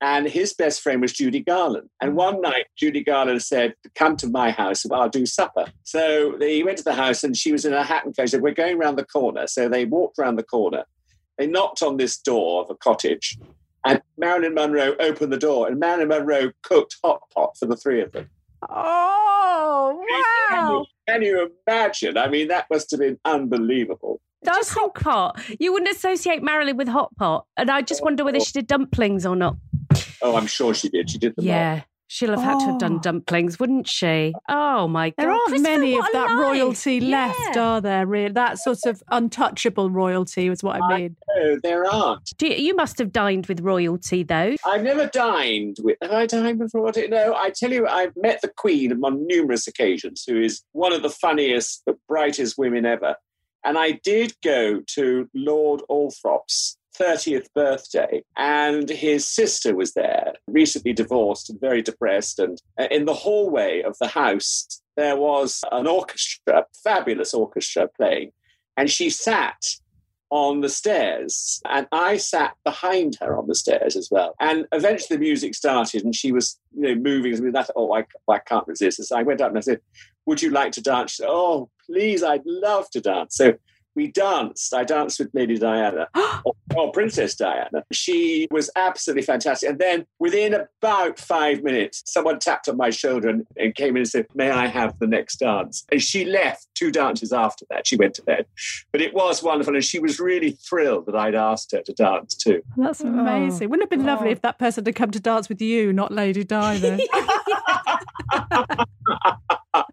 And 0.00 0.28
his 0.28 0.52
best 0.52 0.82
friend 0.82 1.00
was 1.00 1.12
Judy 1.12 1.40
Garland. 1.40 1.88
And 2.00 2.12
mm. 2.12 2.16
one 2.16 2.40
night, 2.40 2.66
Judy 2.76 3.02
Garland 3.02 3.42
said, 3.42 3.74
Come 3.94 4.16
to 4.18 4.28
my 4.28 4.50
house, 4.50 4.84
I'll 4.90 5.08
do 5.08 5.24
supper. 5.24 5.66
So 5.84 6.36
they 6.38 6.62
went 6.62 6.78
to 6.78 6.84
the 6.84 6.94
house, 6.94 7.24
and 7.24 7.36
she 7.36 7.52
was 7.52 7.64
in 7.64 7.72
a 7.72 7.82
hat 7.82 8.04
and 8.04 8.14
coat. 8.14 8.24
She 8.24 8.32
said, 8.32 8.42
We're 8.42 8.52
going 8.52 8.78
round 8.78 8.98
the 8.98 9.04
corner. 9.04 9.46
So 9.46 9.68
they 9.68 9.86
walked 9.86 10.18
round 10.18 10.38
the 10.38 10.42
corner. 10.42 10.84
They 11.38 11.46
knocked 11.46 11.82
on 11.82 11.96
this 11.96 12.18
door 12.18 12.62
of 12.62 12.70
a 12.70 12.74
cottage, 12.74 13.38
and 13.84 14.00
Marilyn 14.16 14.54
Monroe 14.54 14.96
opened 15.00 15.32
the 15.32 15.38
door, 15.38 15.68
and 15.68 15.78
Marilyn 15.78 16.08
Monroe 16.08 16.50
cooked 16.62 16.96
hot 17.04 17.22
pot 17.34 17.56
for 17.58 17.66
the 17.66 17.76
three 17.76 18.00
of 18.00 18.12
them. 18.12 18.28
Oh, 18.68 20.02
Can 20.48 20.58
wow. 20.58 20.80
you, 20.80 20.86
can 21.06 21.22
you 21.22 21.50
imagine? 21.66 22.16
I 22.16 22.28
mean, 22.28 22.48
that 22.48 22.66
must 22.70 22.90
have 22.90 23.00
been 23.00 23.18
unbelievable. 23.24 24.20
Just 24.44 24.70
hot 24.72 24.94
pot. 24.94 25.40
You 25.58 25.72
wouldn't 25.72 25.94
associate 25.94 26.42
Marilyn 26.42 26.76
with 26.76 26.88
hot 26.88 27.14
pot. 27.16 27.46
And 27.56 27.70
I 27.70 27.82
just 27.82 28.02
oh, 28.02 28.04
wonder 28.04 28.24
whether 28.24 28.38
oh. 28.38 28.44
she 28.44 28.52
did 28.52 28.66
dumplings 28.66 29.26
or 29.26 29.36
not. 29.36 29.56
Oh, 30.22 30.36
I'm 30.36 30.46
sure 30.46 30.74
she 30.74 30.88
did. 30.88 31.10
She 31.10 31.18
did 31.18 31.36
them 31.36 31.44
all. 31.44 31.48
Yeah. 31.48 31.82
She'll 32.08 32.30
have 32.30 32.40
had 32.40 32.60
to 32.60 32.66
have 32.66 32.78
done 32.78 32.96
Oh. 32.98 33.00
dumplings, 33.00 33.58
wouldn't 33.58 33.88
she? 33.88 34.32
Oh 34.48 34.86
my 34.86 35.10
god. 35.10 35.14
There 35.18 35.30
aren't 35.32 35.60
many 35.60 35.98
of 35.98 36.04
that 36.12 36.30
life. 36.30 36.38
royalty 36.38 37.00
left, 37.00 37.56
are 37.56 37.80
there? 37.80 38.06
Really, 38.06 38.28
that 38.32 38.58
sort 38.58 38.78
of 38.86 39.02
untouchable 39.10 39.90
royalty 39.90 40.46
is 40.46 40.62
what 40.62 40.80
I 40.80 40.96
mean. 40.98 41.16
No, 41.36 41.58
there 41.64 41.84
aren't. 41.84 42.32
Do 42.38 42.46
you, 42.46 42.54
you 42.54 42.76
must 42.76 42.98
have 43.00 43.10
dined 43.10 43.46
with 43.48 43.58
royalty 43.60 44.22
though. 44.22 44.54
I've 44.64 44.84
never 44.84 45.08
dined 45.08 45.78
with. 45.82 45.96
Have 46.00 46.12
I 46.12 46.26
dined 46.26 46.60
before? 46.60 46.92
No, 47.08 47.34
I 47.34 47.50
tell 47.50 47.72
you, 47.72 47.88
I've 47.88 48.14
met 48.16 48.40
the 48.40 48.52
Queen 48.56 48.92
on 49.04 49.26
numerous 49.26 49.66
occasions, 49.66 50.22
who 50.28 50.40
is 50.40 50.62
one 50.70 50.92
of 50.92 51.02
the 51.02 51.10
funniest, 51.10 51.82
the 51.86 51.98
brightest 52.08 52.56
women 52.56 52.86
ever. 52.86 53.16
And 53.64 53.76
I 53.76 53.98
did 54.04 54.32
go 54.44 54.80
to 54.94 55.28
Lord 55.34 55.82
Althorp's 55.90 56.78
30th 56.98 57.46
birthday, 57.54 58.22
and 58.36 58.88
his 58.88 59.26
sister 59.26 59.74
was 59.74 59.94
there, 59.94 60.34
recently 60.46 60.92
divorced 60.92 61.50
and 61.50 61.60
very 61.60 61.82
depressed. 61.82 62.38
And 62.38 62.60
uh, 62.78 62.86
in 62.90 63.04
the 63.04 63.14
hallway 63.14 63.82
of 63.82 63.96
the 63.98 64.08
house, 64.08 64.80
there 64.96 65.16
was 65.16 65.62
an 65.72 65.86
orchestra, 65.86 66.66
fabulous 66.82 67.34
orchestra 67.34 67.88
playing, 67.96 68.32
and 68.76 68.90
she 68.90 69.10
sat 69.10 69.62
on 70.30 70.60
the 70.60 70.68
stairs 70.68 71.60
and 71.68 71.86
I 71.92 72.16
sat 72.16 72.54
behind 72.64 73.16
her 73.20 73.38
on 73.38 73.46
the 73.46 73.54
stairs 73.54 73.94
as 73.96 74.08
well. 74.10 74.34
And 74.40 74.66
eventually 74.72 75.16
the 75.16 75.22
music 75.22 75.54
started 75.54 76.04
and 76.04 76.14
she 76.14 76.32
was, 76.32 76.58
you 76.74 76.82
know, 76.82 76.94
moving. 76.96 77.32
And 77.34 77.54
that, 77.54 77.70
oh, 77.76 77.94
I, 77.94 78.04
I 78.28 78.40
can't 78.40 78.66
resist. 78.66 79.02
So 79.02 79.16
I 79.16 79.22
went 79.22 79.40
up 79.40 79.50
and 79.50 79.58
I 79.58 79.60
said, 79.60 79.80
would 80.26 80.42
you 80.42 80.50
like 80.50 80.72
to 80.72 80.82
dance? 80.82 81.16
Said, 81.16 81.28
oh, 81.28 81.70
please, 81.86 82.24
I'd 82.24 82.44
love 82.44 82.90
to 82.90 83.00
dance. 83.00 83.36
So 83.36 83.54
we 83.96 84.08
danced. 84.08 84.72
I 84.74 84.84
danced 84.84 85.18
with 85.18 85.30
Lady 85.32 85.58
Diana, 85.58 86.06
or, 86.14 86.22
or 86.44 86.52
oh, 86.76 86.76
oh, 86.76 86.90
Princess 86.90 87.34
Diana. 87.34 87.82
She 87.92 88.46
was 88.50 88.70
absolutely 88.76 89.22
fantastic. 89.22 89.70
And 89.70 89.78
then 89.78 90.06
within 90.18 90.54
about 90.54 91.18
five 91.18 91.64
minutes, 91.64 92.02
someone 92.06 92.38
tapped 92.38 92.68
on 92.68 92.76
my 92.76 92.90
shoulder 92.90 93.28
and, 93.28 93.46
and 93.56 93.74
came 93.74 93.96
in 93.96 94.02
and 94.02 94.08
said, 94.08 94.26
May 94.34 94.50
I 94.50 94.66
have 94.66 94.98
the 94.98 95.06
next 95.06 95.36
dance? 95.38 95.84
And 95.90 96.02
she 96.02 96.24
left 96.26 96.68
two 96.74 96.92
dances 96.92 97.32
after 97.32 97.64
that. 97.70 97.86
She 97.86 97.96
went 97.96 98.14
to 98.14 98.22
bed. 98.22 98.46
But 98.92 99.00
it 99.00 99.14
was 99.14 99.42
wonderful. 99.42 99.74
And 99.74 99.84
she 99.84 99.98
was 99.98 100.20
really 100.20 100.52
thrilled 100.52 101.06
that 101.06 101.16
I'd 101.16 101.34
asked 101.34 101.72
her 101.72 101.80
to 101.82 101.92
dance 101.94 102.34
too. 102.34 102.62
That's 102.76 103.02
oh. 103.02 103.08
amazing. 103.08 103.70
Wouldn't 103.70 103.90
it 103.90 103.92
have 103.92 103.98
been 103.98 104.06
lovely 104.06 104.28
Oh. 104.28 104.32
if 104.32 104.42
that 104.42 104.58
person 104.58 104.84
had 104.84 104.94
come 104.94 105.10
to 105.10 105.20
dance 105.20 105.48
with 105.48 105.62
you, 105.62 105.92
not 105.92 106.12
Lady 106.12 106.44
Diana? 106.44 106.78
Then? 106.78 107.00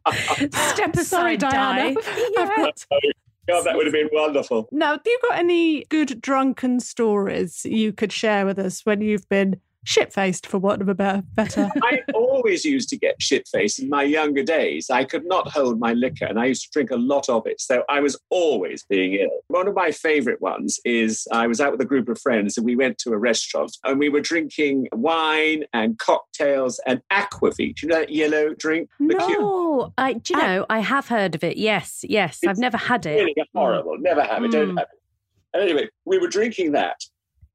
Step 0.51 0.95
Sorry, 0.95 1.35
aside, 1.35 1.39
Diana. 1.39 1.93
Di. 1.93 2.01
I've 2.37 2.55
got- 2.55 2.85
God, 3.47 3.63
that 3.63 3.75
would 3.75 3.85
have 3.85 3.93
been 3.93 4.09
wonderful. 4.11 4.69
Now, 4.71 4.95
do 4.95 5.09
you 5.09 5.19
got 5.29 5.37
any 5.37 5.83
good 5.85 6.21
drunken 6.21 6.79
stories 6.79 7.65
you 7.65 7.91
could 7.91 8.11
share 8.11 8.45
with 8.45 8.57
us 8.57 8.85
when 8.85 9.01
you've 9.01 9.27
been 9.27 9.59
shit 9.83 10.13
faced, 10.13 10.45
for 10.47 10.57
want 10.59 10.81
of 10.81 10.89
a 10.89 10.95
better? 10.95 11.23
better? 11.35 11.69
I 11.83 11.99
always 12.13 12.63
used 12.65 12.89
to 12.89 12.97
get 12.97 13.21
shit 13.21 13.47
faced 13.47 13.79
in 13.79 13.89
my 13.89 14.03
younger 14.03 14.43
days. 14.43 14.89
I 14.89 15.03
could 15.03 15.25
not 15.25 15.49
hold 15.49 15.79
my 15.79 15.93
liquor 15.93 16.25
and 16.25 16.39
I 16.39 16.45
used 16.45 16.63
to 16.63 16.69
drink 16.71 16.91
a 16.91 16.95
lot 16.95 17.29
of 17.29 17.45
it. 17.45 17.59
So 17.61 17.83
I 17.89 17.99
was 17.99 18.17
always 18.29 18.83
being 18.83 19.13
ill. 19.13 19.29
One 19.47 19.67
of 19.67 19.75
my 19.75 19.91
favorite 19.91 20.41
ones 20.41 20.79
is 20.85 21.27
I 21.31 21.47
was 21.47 21.59
out 21.61 21.71
with 21.71 21.81
a 21.81 21.85
group 21.85 22.09
of 22.09 22.19
friends 22.19 22.57
and 22.57 22.65
we 22.65 22.75
went 22.75 22.97
to 22.99 23.11
a 23.11 23.17
restaurant 23.17 23.75
and 23.83 23.99
we 23.99 24.09
were 24.09 24.21
drinking 24.21 24.87
wine 24.91 25.63
and 25.73 25.97
cocktails 25.99 26.79
and 26.87 27.01
aquavit. 27.11 27.81
You 27.81 27.89
know 27.89 27.99
that 27.99 28.09
yellow 28.09 28.53
drink? 28.57 28.89
No, 28.99 29.93
I, 29.97 30.13
do 30.13 30.33
you 30.33 30.41
know, 30.41 30.65
I 30.69 30.79
have 30.79 31.07
heard 31.07 31.35
of 31.35 31.43
it. 31.43 31.57
Yes, 31.57 32.03
yes. 32.07 32.39
I've 32.47 32.57
never 32.57 32.77
had 32.77 33.05
it. 33.05 33.15
Really 33.23 33.35
horrible. 33.53 33.97
Never 33.99 34.23
have 34.23 34.43
it. 34.43 34.51
Don't 34.51 34.63
Mm. 34.73 34.77
have 34.79 34.87
it. 34.93 34.99
And 35.53 35.61
anyway, 35.61 35.87
we 36.05 36.17
were 36.17 36.27
drinking 36.29 36.71
that. 36.71 36.99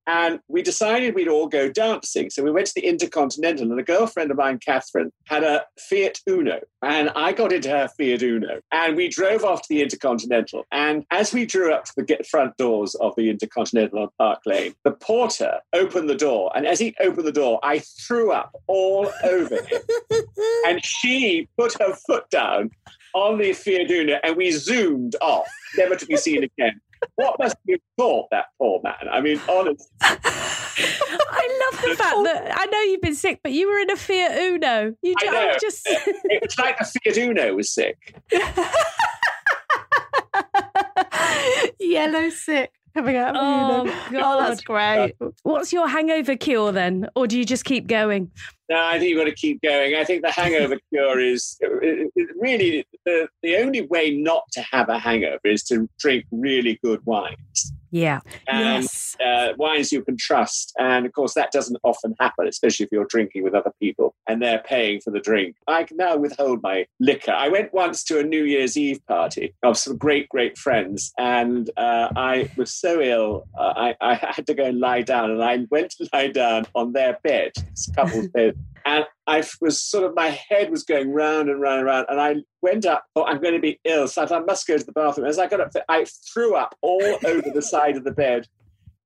And 0.09 0.41
we 0.49 0.62
decided 0.62 1.15
we'd 1.15 1.29
all 1.29 1.49
go 1.49 1.71
dancing. 1.71 2.31
So 2.31 2.43
we 2.43 2.50
went 2.50 2.67
to 2.69 2.73
the 2.75 2.87
Intercontinental, 2.87 3.71
and 3.71 3.79
a 3.79 3.83
girlfriend 3.83 4.31
of 4.31 4.38
mine, 4.38 4.59
Catherine, 4.59 5.12
had 5.27 5.45
a 5.45 5.67
Fiat 5.79 6.21
Uno. 6.27 6.61
And 6.83 7.11
I 7.11 7.33
got 7.33 7.53
into 7.53 7.69
her 7.69 7.88
Fiat 7.88 8.23
Uno. 8.23 8.61
And 8.73 8.97
we 8.97 9.09
drove 9.09 9.45
off 9.45 9.61
to 9.62 9.69
the 9.69 9.83
Intercontinental. 9.83 10.65
And 10.73 11.05
as 11.11 11.35
we 11.35 11.45
drew 11.45 11.75
up 11.75 11.85
to 11.85 11.93
the 11.97 12.27
front 12.29 12.57
doors 12.57 12.95
of 12.95 13.15
the 13.17 13.29
Intercontinental 13.29 13.99
on 13.99 14.09
Park 14.17 14.41
Lane, 14.47 14.75
the 14.83 14.93
porter 14.93 15.59
opened 15.75 16.09
the 16.09 16.15
door. 16.15 16.50
And 16.55 16.67
as 16.67 16.79
he 16.79 16.95
opened 17.00 17.27
the 17.27 17.33
door, 17.33 17.61
I 17.62 17.81
threw 17.81 18.33
up 18.33 18.57
all 18.67 19.12
over 19.23 19.57
him. 19.57 19.83
and 20.67 20.83
she 20.83 21.49
put 21.59 21.77
her 21.83 21.93
foot 22.07 22.31
down 22.31 22.71
on 23.15 23.37
the 23.37 23.53
Fiat 23.53 23.91
Uno 23.91 24.19
and 24.23 24.37
we 24.37 24.53
zoomed 24.53 25.17
off, 25.21 25.49
never 25.77 25.97
to 25.97 26.07
be 26.07 26.17
seen 26.17 26.45
again. 26.45 26.81
What 27.17 27.38
must 27.38 27.57
you 27.64 27.75
have 27.75 27.81
thought, 27.97 28.28
that 28.31 28.47
poor 28.59 28.81
man? 28.83 28.95
I 29.11 29.21
mean, 29.21 29.40
honestly. 29.49 29.87
I 30.00 31.71
love 31.73 31.83
the 31.83 31.95
fact 31.97 32.14
oh. 32.17 32.25
that 32.25 32.52
I 32.57 32.67
know 32.67 32.81
you've 32.81 33.00
been 33.00 33.14
sick, 33.14 33.40
but 33.43 33.52
you 33.52 33.69
were 33.69 33.78
in 33.78 33.90
a 33.90 33.97
Fiat 33.97 34.38
Uno. 34.38 34.95
You 35.02 35.14
I 35.19 35.25
ju- 35.25 35.31
know. 35.31 35.52
just 35.61 35.83
It 35.87 36.43
was 36.43 36.59
like 36.59 36.78
the 36.78 36.85
Fiat 36.85 37.17
Uno 37.19 37.55
was 37.55 37.71
sick. 37.73 38.14
Yellow 41.81 42.28
sick 42.31 42.71
coming 42.95 43.17
out 43.17 43.37
of 43.37 43.43
Oh, 43.43 43.85
you. 43.85 43.90
God. 44.12 44.38
Oh, 44.38 44.49
that's 44.49 44.62
great. 44.62 45.14
What's 45.43 45.73
your 45.73 45.88
hangover 45.88 46.37
cure 46.37 46.73
then, 46.73 47.09
or 47.14 47.26
do 47.26 47.38
you 47.38 47.45
just 47.45 47.64
keep 47.64 47.87
going? 47.87 48.31
No, 48.69 48.76
I 48.78 48.99
think 48.99 49.11
you've 49.11 49.19
got 49.19 49.25
to 49.25 49.35
keep 49.35 49.62
going. 49.62 49.95
I 49.95 50.05
think 50.05 50.23
the 50.23 50.31
hangover 50.31 50.76
cure 50.90 51.21
is 51.21 51.59
it- 51.88 52.12
it 52.16 52.28
really 52.38 52.87
the, 53.04 53.28
the 53.42 53.57
only 53.57 53.83
way 53.83 54.11
not 54.14 54.45
to 54.52 54.61
have 54.62 54.88
a 54.88 54.99
hangover 54.99 55.40
is 55.45 55.62
to 55.64 55.88
drink 55.99 56.25
really 56.30 56.78
good 56.83 57.00
wines. 57.07 57.73
Yeah, 57.90 58.21
And 58.47 58.83
yes. 58.83 59.16
uh, 59.25 59.54
wines 59.57 59.92
you 59.92 60.02
can 60.04 60.18
trust. 60.18 60.75
And 60.78 61.07
of 61.07 61.12
course, 61.14 61.33
that 61.33 61.52
doesn't 61.52 61.78
often 61.85 62.14
happen, 62.21 62.47
especially 62.47 62.85
if 62.85 62.92
you're 62.92 63.07
drinking 63.07 63.45
with 63.45 63.54
other 63.54 63.73
people 63.80 64.14
and 64.28 64.42
they're 64.42 64.59
paying 64.62 65.00
for 65.00 65.11
the 65.11 65.21
drink. 65.21 65.57
I 65.66 65.85
can 65.85 65.97
now 65.97 66.14
withhold 66.18 66.62
my 66.62 66.85
liquor. 67.00 67.33
I 67.33 67.49
went 67.49 67.73
once 67.73 68.04
to 68.04 68.18
a 68.18 68.23
New 68.23 68.45
Year's 68.45 68.76
Eve 68.76 69.00
party 69.07 69.54
of 69.62 69.78
some 69.78 69.97
great, 69.97 70.28
great 70.28 70.59
friends, 70.59 71.14
and 71.18 71.71
uh, 71.78 72.11
I 72.14 72.50
was 72.59 72.71
so 72.71 73.00
ill, 73.00 73.47
uh, 73.59 73.73
I, 73.75 73.97
I 74.02 74.14
had 74.16 74.47
to 74.49 74.54
go 74.54 74.64
and 74.66 74.78
lie 74.80 75.00
down. 75.00 75.30
And 75.30 75.42
I 75.42 75.66
went 75.71 75.92
to 75.92 76.07
lie 76.12 76.28
down 76.28 76.66
on 76.75 76.92
their 76.92 77.18
bed, 77.25 77.52
this 77.71 77.90
couple's 77.97 78.28
bed. 78.35 78.54
And 78.88 79.04
I 79.26 79.45
was 79.61 79.78
sort 79.78 80.04
of, 80.04 80.14
my 80.14 80.28
head 80.49 80.71
was 80.71 80.83
going 80.83 81.12
round 81.12 81.50
and 81.50 81.61
round 81.61 81.80
and 81.80 81.87
round. 81.87 82.07
And 82.09 82.18
I 82.18 82.37
went 82.62 82.87
up, 82.87 83.04
oh, 83.14 83.25
I'm 83.25 83.38
going 83.38 83.52
to 83.52 83.61
be 83.61 83.78
ill. 83.85 84.09
So 84.09 84.23
I 84.23 84.26
thought, 84.26 84.40
I 84.40 84.45
must 84.47 84.66
go 84.66 84.78
to 84.78 84.85
the 84.85 84.92
bathroom. 84.92 85.26
As 85.26 85.38
I 85.38 85.47
got 85.47 85.61
up, 85.61 85.73
I 85.90 86.07
threw 86.33 86.57
up 86.57 86.75
all 86.80 87.18
over 87.26 87.50
the 87.50 87.61
side 87.61 87.99
of 87.99 88.04
the 88.04 88.12
bed 88.12 88.49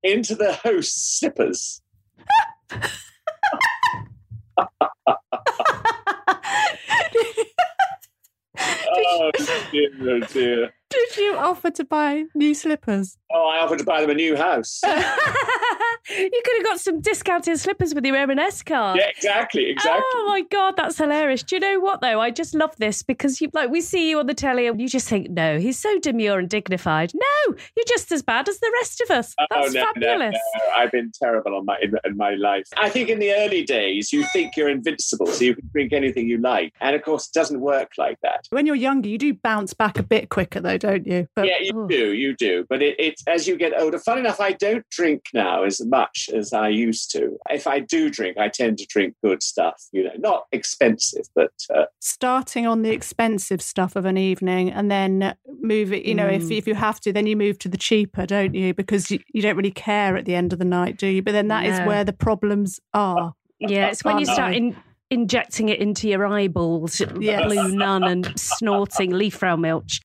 into 0.04 0.36
the 0.36 0.52
host's 0.52 1.18
slippers. 1.18 1.82
Oh, 9.04 9.30
dear, 9.72 9.90
oh, 10.00 10.20
dear. 10.20 10.74
Did 10.90 11.16
you 11.16 11.36
offer 11.36 11.72
to 11.72 11.84
buy 11.84 12.26
new 12.36 12.54
slippers? 12.54 13.18
Oh, 13.32 13.48
I 13.48 13.64
offered 13.64 13.80
to 13.80 13.84
buy 13.84 14.00
them 14.00 14.10
a 14.10 14.14
new 14.14 14.36
house. 14.36 14.80
You 16.10 16.42
could 16.44 16.56
have 16.56 16.64
got 16.64 16.80
some 16.80 17.00
discounted 17.00 17.58
slippers 17.60 17.94
with 17.94 18.04
your 18.04 18.16
M&S 18.16 18.62
card. 18.64 18.98
Yeah, 18.98 19.08
exactly, 19.08 19.70
exactly. 19.70 20.02
Oh 20.04 20.24
my 20.28 20.42
god, 20.42 20.74
that's 20.76 20.98
hilarious! 20.98 21.42
Do 21.44 21.56
you 21.56 21.60
know 21.60 21.78
what 21.80 22.00
though? 22.00 22.20
I 22.20 22.30
just 22.30 22.54
love 22.54 22.74
this 22.76 23.02
because 23.02 23.40
you 23.40 23.48
like 23.52 23.70
we 23.70 23.80
see 23.80 24.10
you 24.10 24.18
on 24.18 24.26
the 24.26 24.34
telly 24.34 24.66
and 24.66 24.80
you 24.80 24.88
just 24.88 25.08
think, 25.08 25.30
no, 25.30 25.58
he's 25.58 25.78
so 25.78 25.98
demure 26.00 26.38
and 26.40 26.48
dignified. 26.50 27.12
No, 27.14 27.54
you're 27.76 27.84
just 27.86 28.10
as 28.10 28.20
bad 28.22 28.48
as 28.48 28.58
the 28.58 28.70
rest 28.80 29.00
of 29.00 29.10
us. 29.12 29.34
Oh, 29.38 29.46
That's 29.50 29.74
no, 29.74 29.80
no, 29.80 29.86
fabulous. 29.86 30.34
no. 30.34 30.72
I've 30.76 30.90
been 30.90 31.12
terrible 31.14 31.54
on 31.56 31.64
my 31.66 31.78
in, 31.80 31.94
in 32.04 32.16
my 32.16 32.34
life. 32.34 32.66
I 32.76 32.88
think 32.88 33.08
in 33.08 33.20
the 33.20 33.32
early 33.34 33.62
days 33.62 34.12
you 34.12 34.24
think 34.32 34.56
you're 34.56 34.68
invincible, 34.68 35.26
so 35.26 35.44
you 35.44 35.54
can 35.54 35.68
drink 35.72 35.92
anything 35.92 36.26
you 36.28 36.38
like, 36.38 36.72
and 36.80 36.96
of 36.96 37.02
course 37.02 37.28
it 37.28 37.32
doesn't 37.32 37.60
work 37.60 37.92
like 37.96 38.18
that. 38.22 38.46
When 38.50 38.66
you're 38.66 38.74
younger, 38.76 39.08
you 39.08 39.18
do 39.18 39.34
bounce 39.34 39.72
back 39.72 39.98
a 39.98 40.02
bit 40.02 40.30
quicker, 40.30 40.60
though, 40.60 40.78
don't 40.78 41.06
you? 41.06 41.28
But 41.36 41.46
yeah, 41.46 41.58
you 41.60 41.72
Oh. 41.74 41.86
do, 41.86 42.12
you 42.12 42.34
do. 42.36 42.66
But 42.68 42.82
it, 42.82 42.96
it's 42.98 43.22
as 43.28 43.46
you 43.46 43.56
get 43.56 43.72
older. 43.80 43.98
Fun 44.00 44.18
enough, 44.18 44.40
I 44.40 44.52
don't 44.52 44.88
drink 44.90 45.22
now 45.32 45.61
as 45.64 45.84
much 45.84 46.28
as 46.34 46.52
I 46.52 46.68
used 46.68 47.10
to. 47.12 47.38
If 47.50 47.66
I 47.66 47.80
do 47.80 48.10
drink, 48.10 48.38
I 48.38 48.48
tend 48.48 48.78
to 48.78 48.86
drink 48.86 49.14
good 49.22 49.42
stuff. 49.42 49.82
You 49.92 50.04
know, 50.04 50.12
not 50.18 50.44
expensive, 50.52 51.26
but 51.34 51.52
uh, 51.74 51.84
starting 52.00 52.66
on 52.66 52.82
the 52.82 52.90
expensive 52.90 53.60
stuff 53.62 53.96
of 53.96 54.04
an 54.04 54.16
evening 54.16 54.70
and 54.70 54.90
then 54.90 55.34
move 55.60 55.92
it, 55.92 56.04
you 56.04 56.14
know, 56.14 56.28
if, 56.28 56.42
Mm. 56.42 56.56
if 56.58 56.66
you 56.66 56.74
have 56.74 57.00
to, 57.00 57.12
then 57.12 57.26
you 57.26 57.36
move 57.36 57.58
to 57.60 57.68
the 57.68 57.76
cheaper, 57.76 58.26
don't 58.26 58.54
you? 58.54 58.74
Because 58.74 59.10
you, 59.10 59.20
you 59.32 59.42
don't 59.42 59.56
really 59.56 59.70
care 59.70 60.16
at 60.16 60.24
the 60.24 60.34
end 60.34 60.52
of 60.52 60.58
the 60.58 60.64
night, 60.64 60.96
do 60.98 61.06
you? 61.06 61.22
But 61.22 61.32
then 61.32 61.48
that 61.48 61.66
is 61.66 61.78
No. 61.80 61.86
where 61.86 62.04
the 62.04 62.12
problems 62.12 62.80
are. 62.94 63.34
Yeah, 63.60 63.88
it's 63.88 64.02
when 64.04 64.18
you 64.18 64.26
start 64.26 64.54
in, 64.54 64.76
injecting 65.10 65.68
it 65.68 65.78
into 65.78 66.08
your 66.08 66.26
eyeballs, 66.26 67.00
Yes. 67.20 67.44
blue 67.44 67.70
nun, 67.72 68.02
and 68.04 68.32
snorting 68.36 69.12
Liebfraumilch. 69.12 70.00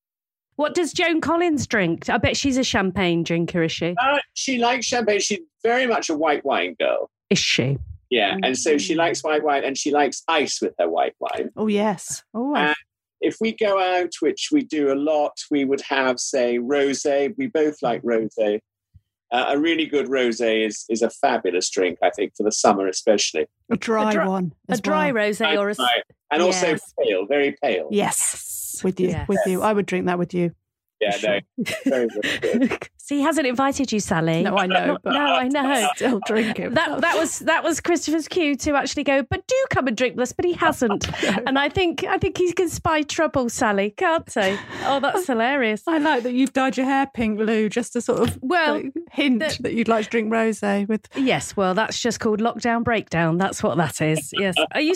What 0.57 0.73
does 0.73 0.91
Joan 0.91 1.21
Collins 1.21 1.67
drink? 1.67 2.09
I 2.09 2.17
bet 2.17 2.35
she's 2.35 2.57
a 2.57 2.63
champagne 2.63 3.23
drinker, 3.23 3.61
is 3.63 3.71
she? 3.71 3.95
uh, 3.99 4.17
she 4.33 4.57
likes 4.57 4.85
champagne. 4.87 5.19
She's 5.19 5.39
very 5.63 5.87
much 5.87 6.09
a 6.09 6.15
white 6.15 6.43
wine 6.45 6.75
girl. 6.79 7.09
Is 7.29 7.39
she? 7.39 7.77
Yeah, 8.09 8.37
and 8.43 8.57
so 8.57 8.77
she 8.77 8.93
Mm. 8.93 8.97
likes 8.97 9.23
white 9.23 9.43
wine, 9.43 9.63
and 9.65 9.77
she 9.77 9.91
likes 9.91 10.23
ice 10.27 10.61
with 10.61 10.73
her 10.79 10.89
white 10.89 11.15
wine. 11.19 11.49
Oh, 11.57 11.67
yes. 11.67 12.23
Oh, 12.33 12.55
Uh, 12.55 12.73
if 13.19 13.35
we 13.41 13.51
go 13.51 13.79
out, 13.79 14.13
which 14.21 14.49
we 14.51 14.61
do 14.61 14.93
a 14.93 14.95
lot, 14.95 15.33
we 15.51 15.65
would 15.65 15.81
have, 15.81 16.19
say, 16.19 16.57
rosé. 16.57 17.33
We 17.37 17.47
both 17.47 17.81
like 17.81 18.01
rosé. 18.03 18.59
Uh, 19.29 19.45
a 19.49 19.59
really 19.59 19.85
good 19.85 20.05
rosé 20.07 20.65
is 20.65 20.85
is 20.89 21.01
a 21.01 21.09
fabulous 21.09 21.69
drink, 21.69 21.97
I 22.01 22.11
think, 22.11 22.31
for 22.37 22.43
the 22.43 22.51
summer 22.51 22.87
especially. 22.87 23.47
a 23.69 23.75
dry, 23.75 24.09
a 24.09 24.13
dry- 24.13 24.27
one. 24.27 24.53
A 24.69 24.77
dry 24.77 25.11
well. 25.11 25.25
rosé 25.29 25.57
or 25.59 25.67
a. 25.67 25.71
s- 25.71 25.79
Right. 25.79 26.03
And 26.31 26.41
also 26.41 26.67
Yes. 26.67 26.93
pale, 26.97 27.25
very 27.25 27.57
pale. 27.61 27.89
Yes, 27.91 28.79
with 28.85 28.99
you, 29.01 29.09
Yes. 29.09 29.27
with 29.27 29.39
you. 29.45 29.61
I 29.61 29.73
would 29.73 29.85
drink 29.85 30.05
that 30.05 30.17
with 30.19 30.33
you. 30.33 30.51
Yeah, 31.01 31.11
Sure. 31.11 31.39
no, 31.57 31.63
very, 31.85 32.07
very 32.07 32.67
good. 32.67 32.89
so 33.07 33.15
he 33.15 33.21
hasn't 33.21 33.47
invited 33.47 33.91
you, 33.93 34.01
Sally. 34.01 34.43
No, 34.43 34.57
I 34.57 34.67
know, 34.67 34.97
but 35.01 35.13
no, 35.13 35.19
I 35.25 35.47
know. 35.47 35.87
still 35.95 36.19
drink 36.25 36.59
it. 36.59 36.73
That 36.75 36.99
that 36.99 37.17
was 37.17 37.39
that 37.39 37.63
was 37.63 37.79
Christopher's 37.79 38.27
cue 38.27 38.55
to 38.57 38.75
actually 38.75 39.05
go, 39.05 39.23
but 39.23 39.47
do 39.47 39.55
come 39.69 39.87
and 39.87 39.95
drink 39.95 40.17
with 40.17 40.23
us, 40.23 40.33
but 40.33 40.43
he 40.43 40.53
hasn't. 40.65 41.07
and 41.47 41.57
I 41.57 41.69
think 41.69 42.03
I 42.03 42.17
think 42.17 42.37
he 42.37 42.51
can 42.51 42.67
spy 42.67 43.03
trouble, 43.03 43.47
Sally, 43.49 43.91
can't 43.91 44.29
he? 44.33 44.57
Oh, 44.83 44.99
that's 44.99 45.25
hilarious. 45.27 45.83
I 45.87 45.99
like 45.99 46.23
that 46.23 46.33
you've 46.33 46.51
dyed 46.51 46.75
your 46.75 46.85
hair 46.85 47.09
pink, 47.13 47.39
Lou, 47.39 47.69
just 47.69 47.93
to 47.93 48.01
sort 48.01 48.19
of 48.27 48.37
Well, 48.41 48.75
like, 48.81 48.93
hint 49.11 49.39
the- 49.39 49.57
that 49.61 49.73
you'd 49.73 49.87
like 49.87 50.03
to 50.05 50.09
drink 50.11 50.29
rosé 50.31 50.85
with. 50.87 51.07
Yes, 51.15 51.55
well, 51.55 51.73
that's 51.73 51.99
just 51.99 52.19
called 52.19 52.41
lockdown 52.41 52.83
breakdown. 52.83 53.37
That's 53.37 53.63
what 53.63 53.77
that 53.77 54.01
is. 54.01 54.31
Yes. 54.33 54.55
Are 54.73 54.81
you 54.81 54.93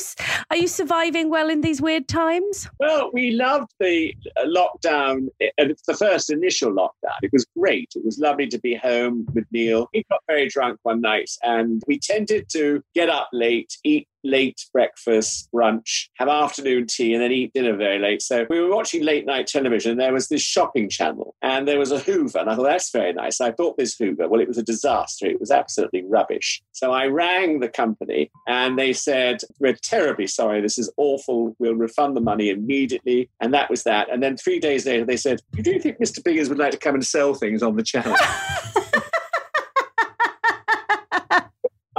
are 0.50 0.58
you 0.58 0.68
surviving 0.68 1.30
well 1.30 1.50
in 1.50 1.62
these 1.62 1.82
weird 1.82 2.10
times? 2.10 2.70
Well, 2.80 3.10
we 3.14 3.32
loved 3.32 3.72
the 3.80 4.14
uh, 4.36 4.44
lockdown, 4.46 5.28
it's 5.40 5.84
the 5.84 5.96
first 5.96 6.30
initial 6.30 6.72
lockdown. 6.72 7.16
It 7.22 7.32
was 7.32 7.46
great. 7.58 7.94
It 8.02 8.06
was 8.06 8.18
lovely 8.18 8.48
to 8.48 8.60
be 8.60 8.74
home 8.74 9.28
with 9.36 9.46
Neil. 9.52 9.88
He 9.94 10.04
got 10.10 10.22
very 10.26 10.48
drunk 10.48 10.80
one 10.82 11.02
night, 11.02 11.30
and 11.44 11.84
we 11.86 12.00
tended 12.00 12.50
to 12.50 12.84
get 12.96 13.10
up 13.10 13.30
late, 13.32 13.78
eat 13.84 14.08
late 14.24 14.66
breakfast, 14.74 15.50
brunch, 15.54 16.08
have 16.16 16.28
afternoon 16.28 16.88
tea, 16.88 17.14
and 17.14 17.22
then 17.22 17.32
eat 17.32 17.54
dinner 17.54 17.76
very 17.76 18.00
late. 18.00 18.24
So 18.24 18.48
we 18.50 18.60
were 18.60 18.74
watching 18.74 19.04
late 19.04 19.28
night 19.28 19.46
television. 19.46 19.92
And 19.92 20.00
there 20.00 20.14
was 20.14 20.30
this 20.30 20.42
shopping 20.42 20.90
channel, 20.90 21.31
and 21.42 21.68
there 21.68 21.80
was 21.80 21.92
a 21.92 22.00
Hoover, 22.00 22.40
and 22.40 22.50
I 22.50 22.56
thought 22.56 22.64
that's 22.64 22.92
very 22.92 23.14
nice. 23.14 23.42
I 23.42 23.52
bought 23.52 23.78
this 23.78 23.96
Hoover. 23.98 24.28
Well, 24.28 24.42
it 24.42 24.48
was 24.48 24.58
a 24.58 24.64
disaster. 24.64 25.26
It 25.26 25.40
was 25.40 25.52
absolutely 25.52 26.04
rubbish. 26.04 26.62
So 26.72 26.92
I 26.92 27.08
rang 27.08 27.60
the 27.60 27.70
company, 27.70 28.32
and 28.48 28.78
they 28.78 28.94
said, 28.94 29.42
"We're 29.60 29.74
terribly 29.74 30.28
sorry. 30.28 30.62
This 30.62 30.78
is 30.78 30.92
awful. 30.98 31.56
We'll 31.60 31.76
refund 31.76 32.16
the 32.16 32.22
money 32.22 32.50
immediately." 32.50 33.30
And 33.40 33.54
that 33.54 33.70
was 33.70 33.84
that. 33.84 34.12
And 34.12 34.22
then 34.22 34.38
three 34.38 34.60
days 34.60 34.86
later, 34.86 35.06
they 35.06 35.18
said, 35.18 35.42
Do 35.54 35.72
"You 35.72 35.80
think 35.80 36.00
Mr. 36.00 36.24
Biggers 36.24 36.50
would 36.50 36.60
like 36.60 36.72
to 36.72 36.78
come 36.78 36.96
and 36.96 37.06
sell 37.06 37.34
things 37.34 37.64
on 37.64 37.76
the 37.76 37.84
channel?" 37.84 38.16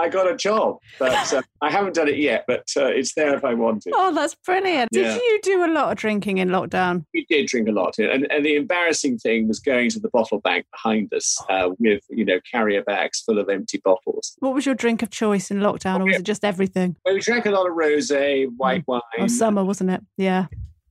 I 0.02 0.08
got 0.08 0.28
a 0.28 0.36
job, 0.36 0.78
but 0.98 1.32
uh, 1.32 1.42
I 1.60 1.70
haven't 1.70 1.94
done 1.94 2.08
it 2.08 2.18
yet. 2.18 2.44
But 2.48 2.66
uh, 2.76 2.86
it's 2.86 3.14
there 3.14 3.34
if 3.36 3.44
I 3.44 3.54
want 3.54 3.86
it. 3.86 3.92
Oh, 3.96 4.12
that's 4.12 4.34
brilliant. 4.34 4.88
Yeah. 4.92 5.14
Did 5.14 5.22
you 5.22 5.40
do 5.42 5.64
a 5.64 5.70
lot 5.72 5.92
of 5.92 5.98
drinking 5.98 6.38
in 6.38 6.48
lockdown? 6.48 7.04
We 7.14 7.24
did 7.28 7.46
drink 7.46 7.68
a 7.68 7.72
lot, 7.72 7.98
and, 7.98 8.30
and 8.30 8.44
the 8.44 8.56
embarrassing 8.56 9.18
thing 9.18 9.46
was 9.46 9.60
going 9.60 9.90
to 9.90 10.00
the 10.00 10.08
bottle 10.08 10.40
bank 10.40 10.66
behind 10.72 11.14
us 11.14 11.40
uh, 11.48 11.70
with 11.78 12.02
you 12.10 12.24
know 12.24 12.40
carrier 12.50 12.82
bags 12.82 13.20
full 13.20 13.38
of 13.38 13.48
empty 13.48 13.80
bottles. 13.84 14.34
What 14.40 14.54
was 14.54 14.66
your 14.66 14.74
drink 14.74 15.02
of 15.02 15.10
choice 15.10 15.50
in 15.50 15.58
lockdown, 15.60 16.00
or 16.00 16.06
was 16.06 16.16
it 16.16 16.24
just 16.24 16.44
everything? 16.44 16.96
Well, 17.04 17.14
we 17.14 17.20
drank 17.20 17.46
a 17.46 17.50
lot 17.52 17.68
of 17.68 17.76
rosé, 17.76 18.48
white 18.56 18.82
wine. 18.88 19.00
Oh, 19.18 19.28
summer, 19.28 19.64
wasn't 19.64 19.90
it? 19.90 20.02
Yeah. 20.16 20.46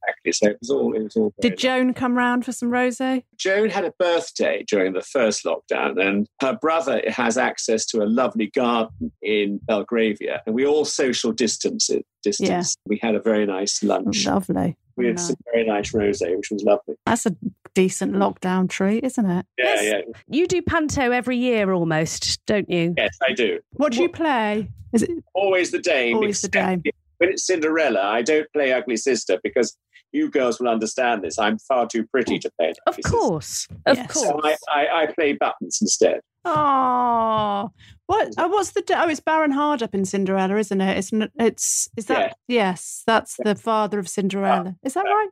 Exactly. 0.08 0.32
So 0.32 0.50
it 0.50 0.58
was 0.60 0.70
all. 0.70 0.96
It 0.96 1.04
was 1.04 1.16
all. 1.16 1.34
Did 1.42 1.58
Joan 1.58 1.94
come 1.94 2.18
round 2.18 2.46
for 2.46 2.52
some 2.52 2.70
rosé? 2.70 3.24
Joan 3.38 3.70
had 3.70 3.86
a 3.86 3.94
birthday 4.00 4.64
during 4.68 4.94
the 4.94 5.02
first 5.02 5.46
lockdown, 5.46 6.00
and 6.00 6.28
her 6.42 6.58
brother 6.60 7.02
has 7.08 7.38
access 7.38 7.86
to 7.88 8.04
a 8.04 8.06
lovely 8.06 8.48
garden 8.48 9.12
in 9.22 9.60
Belgravia, 9.64 10.42
and 10.46 10.56
we 10.56 10.66
all 10.66 10.86
social 10.86 11.32
distance. 11.32 11.90
Uh, 11.90 12.00
distance. 12.24 12.76
Yeah. 12.78 12.90
We 12.90 13.00
had 13.02 13.16
a 13.16 13.20
very 13.20 13.46
nice 13.46 13.82
lunch. 13.84 14.26
Lovely. 14.26 14.78
We 14.96 15.08
had 15.08 15.16
nice. 15.16 15.28
some 15.28 15.36
very 15.52 15.66
nice 15.66 15.92
rosé, 15.92 16.36
which 16.38 16.52
was 16.52 16.64
lovely. 16.64 16.96
That's 17.06 17.26
a 17.26 17.36
decent 17.74 18.14
lockdown 18.14 18.70
treat, 18.70 19.04
isn't 19.04 19.30
it? 19.30 19.46
Yeah, 19.58 19.82
Yes. 19.82 19.84
yeah. 20.08 20.14
You 20.28 20.48
do 20.48 20.62
panto 20.62 21.12
every 21.12 21.38
year 21.38 21.72
almost, 21.72 22.46
don't 22.46 22.70
you? 22.70 22.94
Yes, 22.98 23.18
I 23.28 23.34
do. 23.34 23.60
What 23.74 23.94
do 23.94 24.02
you 24.02 24.10
play? 24.10 24.70
Is 24.94 25.04
it 25.04 25.12
Always 25.34 25.72
the 25.72 25.80
Dame. 25.80 26.18
Always 26.18 26.42
the 26.42 26.50
Dame. 26.50 26.84
When 27.18 27.32
it's 27.32 27.46
Cinderella, 27.46 28.02
I 28.02 28.22
don't 28.22 28.52
play 28.52 28.74
Ugly 28.74 28.98
Sister 28.98 29.40
because 29.44 29.78
you 30.12 30.30
girls 30.30 30.60
will 30.60 30.68
understand 30.70 31.24
this. 31.24 31.38
I'm 31.40 31.58
far 31.58 31.88
too 31.88 32.06
pretty 32.06 32.38
to 32.40 32.52
play. 32.60 32.70
an 32.70 32.74
Of 32.88 32.94
Ugly 32.96 33.04
Sister. 33.04 33.18
course. 33.18 33.68
Of 33.86 33.98
Yes. 33.98 34.12
course. 34.14 34.28
So 34.28 34.42
I, 34.44 34.56
I, 34.72 35.02
I 35.04 35.06
play 35.14 35.34
buttons 35.34 35.80
instead. 35.82 36.20
Oh, 36.46 37.72
what? 38.08 38.30
Oh, 38.38 38.48
what's 38.48 38.72
the? 38.72 38.84
Oh, 38.96 39.08
it's 39.10 39.20
Baron 39.20 39.52
Hardup 39.52 39.94
in 39.94 40.06
Cinderella, 40.06 40.58
isn't 40.58 40.82
it? 40.82 40.98
It's 40.98 41.14
n- 41.14 41.30
it's 41.40 41.90
is 41.98 42.06
that? 42.08 42.36
Yes, 42.48 43.04
that's 43.06 43.38
the 43.44 43.56
father 43.56 44.00
of 44.00 44.08
Cinderella. 44.10 44.76
Ah, 44.76 44.80
is 44.84 44.94
that 44.96 45.04
right? 45.06 45.30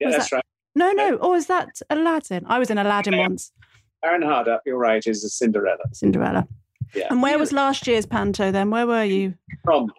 Yeah, 0.00 0.08
Was 0.08 0.16
that's 0.16 0.32
right. 0.32 0.44
No, 0.74 0.92
no. 0.92 1.14
Or 1.16 1.32
oh, 1.32 1.34
is 1.34 1.46
that 1.48 1.68
Aladdin? 1.90 2.44
I 2.46 2.58
was 2.58 2.70
in 2.70 2.78
Aladdin 2.78 3.14
Yeah. 3.14 3.20
once. 3.20 3.52
Baron 4.02 4.22
Hardup, 4.22 4.60
you're 4.66 4.78
right, 4.78 5.06
is 5.06 5.22
a 5.24 5.28
Cinderella. 5.28 5.78
Cinderella. 5.92 6.48
Yeah. 6.94 7.06
And 7.10 7.22
where 7.22 7.38
was 7.38 7.52
last 7.52 7.86
year's 7.86 8.06
panto 8.06 8.50
then? 8.50 8.70
Where 8.70 8.86
were 8.86 9.04
you? 9.04 9.34
From 9.64 9.92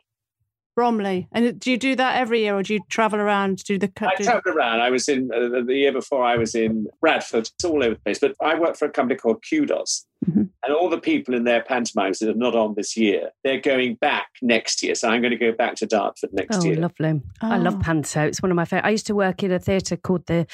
Bromley. 0.75 1.27
And 1.31 1.59
do 1.59 1.71
you 1.71 1.77
do 1.77 1.95
that 1.95 2.17
every 2.17 2.41
year, 2.41 2.55
or 2.55 2.63
do 2.63 2.73
you 2.73 2.79
travel 2.89 3.19
around 3.19 3.59
to 3.59 3.63
do 3.63 3.77
the? 3.77 3.91
I 4.01 4.15
travel 4.15 4.53
around. 4.53 4.81
I 4.81 4.89
was 4.89 5.07
in 5.07 5.31
uh, 5.33 5.61
the 5.65 5.75
year 5.75 5.91
before. 5.91 6.23
I 6.23 6.37
was 6.37 6.55
in 6.55 6.87
Bradford. 7.01 7.49
It's 7.55 7.65
all 7.65 7.83
over 7.83 7.95
the 7.95 8.01
place. 8.01 8.19
But 8.19 8.35
I 8.41 8.59
work 8.59 8.75
for 8.75 8.85
a 8.85 8.89
company 8.89 9.17
called 9.17 9.43
Qdos, 9.43 10.05
Mhm. 10.25 10.49
and 10.63 10.73
all 10.73 10.89
the 10.89 10.97
people 10.99 11.33
in 11.35 11.43
their 11.43 11.61
pantomimes 11.61 12.19
that 12.19 12.29
are 12.29 12.33
not 12.33 12.55
on 12.55 12.75
this 12.75 12.95
year, 12.95 13.29
they're 13.43 13.59
going 13.59 13.95
back 13.95 14.27
next 14.41 14.81
year. 14.83 14.95
So 14.95 15.09
I'm 15.09 15.21
going 15.21 15.31
to 15.31 15.37
go 15.37 15.51
back 15.51 15.75
to 15.75 15.85
Dartford 15.85 16.31
next 16.33 16.57
Oh, 16.59 16.65
year. 16.65 16.75
lovely! 16.77 17.21
I 17.41 17.57
love 17.57 17.75
Oh. 17.75 17.81
panto. 17.83 18.25
It's 18.25 18.41
one 18.41 18.51
of 18.51 18.55
my 18.55 18.65
favorite. 18.65 18.85
I 18.87 18.91
used 18.91 19.07
to 19.07 19.15
work 19.15 19.43
in 19.43 19.51
a 19.51 19.59
theatre 19.59 19.97
called 19.97 20.25
the 20.27 20.45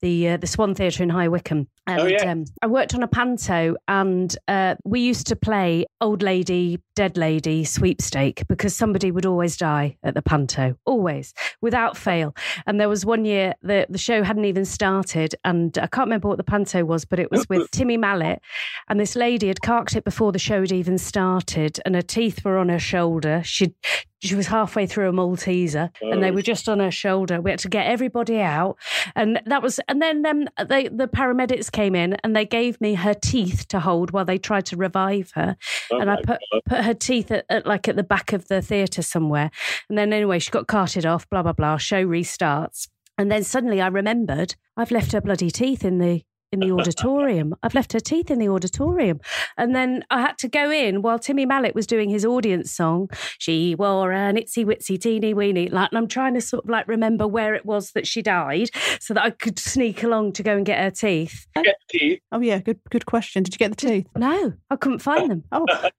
the 0.00 0.28
uh, 0.30 0.36
the 0.36 0.46
Swan 0.46 0.74
Theatre 0.74 1.02
in 1.02 1.10
High 1.10 1.28
Wycombe, 1.28 1.68
and 1.86 2.00
Oh, 2.00 2.06
yeah. 2.06 2.30
um, 2.32 2.44
I 2.62 2.66
worked 2.66 2.94
on 2.94 3.02
a 3.02 3.08
panto, 3.08 3.76
and 3.88 4.34
uh, 4.48 4.76
we 4.84 5.00
used 5.00 5.26
to 5.28 5.36
play 5.36 5.86
old 6.00 6.22
lady, 6.22 6.78
dead 6.96 7.16
lady 7.16 7.64
sweepstake 7.64 8.46
because 8.48 8.74
somebody 8.74 9.10
would 9.10 9.26
always 9.26 9.56
die 9.56 9.96
at 10.02 10.14
the 10.14 10.22
panto, 10.22 10.76
always 10.86 11.34
without 11.60 11.96
fail. 11.96 12.34
And 12.66 12.80
there 12.80 12.88
was 12.88 13.04
one 13.04 13.24
year 13.24 13.54
the 13.62 13.86
the 13.90 13.98
show 13.98 14.22
hadn't 14.22 14.44
even 14.44 14.64
started, 14.64 15.34
and 15.44 15.76
I 15.78 15.86
can't 15.88 16.06
remember 16.06 16.28
what 16.28 16.38
the 16.38 16.44
panto 16.44 16.84
was, 16.84 17.04
but 17.04 17.18
it 17.18 17.30
was 17.30 17.46
with 17.48 17.70
Timmy 17.70 17.96
Mallett, 17.96 18.40
and 18.88 18.98
this 19.00 19.16
lady 19.18 19.48
had 19.48 19.60
carked 19.60 19.94
it 19.96 20.04
before 20.04 20.32
the 20.32 20.38
show 20.38 20.60
had 20.62 20.72
even 20.72 20.96
started, 20.96 21.78
and 21.84 21.94
her 21.94 22.02
teeth 22.02 22.44
were 22.44 22.56
on 22.58 22.68
her 22.70 22.78
shoulder. 22.78 23.42
She 23.44 23.74
she 24.20 24.34
was 24.34 24.48
halfway 24.48 24.86
through 24.86 25.08
a 25.08 25.12
Malteser, 25.12 25.90
and 26.02 26.22
they 26.22 26.30
Oh. 26.30 26.34
were 26.34 26.42
just 26.42 26.68
on 26.68 26.80
her 26.80 26.90
shoulder. 26.90 27.40
We 27.40 27.50
had 27.50 27.60
to 27.60 27.68
get 27.68 27.86
everybody 27.86 28.40
out, 28.40 28.76
and 29.14 29.40
that 29.46 29.62
was. 29.62 29.78
And 29.88 30.00
then 30.00 30.24
um, 30.26 30.48
they 30.68 30.88
the 30.88 31.06
paramedics 31.08 31.70
came 31.70 31.94
in 31.94 32.16
and 32.24 32.34
they 32.34 32.44
gave 32.46 32.80
me 32.80 32.94
her 32.94 33.14
teeth 33.14 33.66
to 33.68 33.80
hold 33.80 34.10
while 34.12 34.24
they 34.24 34.38
tried 34.38 34.66
to 34.66 34.76
revive 34.76 35.32
her 35.34 35.56
Oh 35.92 35.98
and 36.00 36.10
I 36.10 36.16
put 36.16 36.40
God. 36.52 36.62
put 36.66 36.84
her 36.84 36.94
teeth 36.94 37.30
at, 37.30 37.44
at 37.50 37.66
like 37.66 37.88
at 37.88 37.96
the 37.96 38.02
back 38.02 38.32
of 38.32 38.48
the 38.48 38.62
theatre 38.62 39.02
somewhere. 39.02 39.50
And 39.88 39.98
then 39.98 40.12
anyway, 40.12 40.38
she 40.38 40.50
got 40.50 40.66
carted 40.66 41.04
off. 41.06 41.28
Blah 41.28 41.42
blah 41.42 41.52
blah. 41.52 41.76
Show 41.76 42.04
restarts, 42.06 42.88
and 43.16 43.30
then 43.30 43.44
suddenly 43.44 43.80
I 43.80 43.88
remembered 43.88 44.56
I've 44.76 44.90
left 44.90 45.12
her 45.12 45.20
bloody 45.20 45.50
teeth 45.50 45.84
in 45.84 45.98
the 45.98 46.22
in 46.52 46.60
the 46.60 46.70
auditorium. 46.72 47.54
I've 47.62 47.74
left 47.74 47.92
her 47.92 48.00
teeth 48.00 48.30
in 48.30 48.38
the 48.38 48.48
auditorium. 48.48 49.20
And 49.56 49.74
then 49.74 50.04
I 50.10 50.20
had 50.20 50.38
to 50.38 50.48
go 50.48 50.70
in 50.70 51.02
while 51.02 51.18
Timmy 51.18 51.44
Mallett 51.46 51.74
was 51.74 51.86
doing 51.86 52.08
his 52.08 52.24
audience 52.24 52.72
song. 52.72 53.10
She 53.38 53.74
wore 53.74 54.12
an 54.12 54.36
itsy 54.36 54.64
witsy 54.64 55.00
teeny 55.00 55.34
weeny. 55.34 55.68
Like, 55.68 55.90
and 55.92 55.98
I'm 55.98 56.08
trying 56.08 56.34
to 56.34 56.40
sort 56.40 56.64
of 56.64 56.70
like 56.70 56.88
remember 56.88 57.26
where 57.26 57.54
it 57.54 57.66
was 57.66 57.92
that 57.92 58.06
she 58.06 58.22
died 58.22 58.70
so 59.00 59.14
that 59.14 59.22
I 59.22 59.30
could 59.30 59.58
sneak 59.58 60.02
along 60.02 60.32
to 60.34 60.42
go 60.42 60.56
and 60.56 60.64
get 60.64 60.78
her 60.78 60.90
teeth. 60.90 61.46
Get 61.54 61.76
teeth. 61.90 62.20
Oh 62.32 62.40
yeah, 62.40 62.58
good 62.58 62.80
good 62.90 63.06
question. 63.06 63.42
Did 63.42 63.54
you 63.54 63.58
get 63.58 63.70
the 63.70 63.86
teeth? 63.88 64.06
No, 64.16 64.54
I 64.70 64.76
couldn't 64.76 65.00
find 65.00 65.30
them. 65.30 65.44
Oh, 65.52 65.66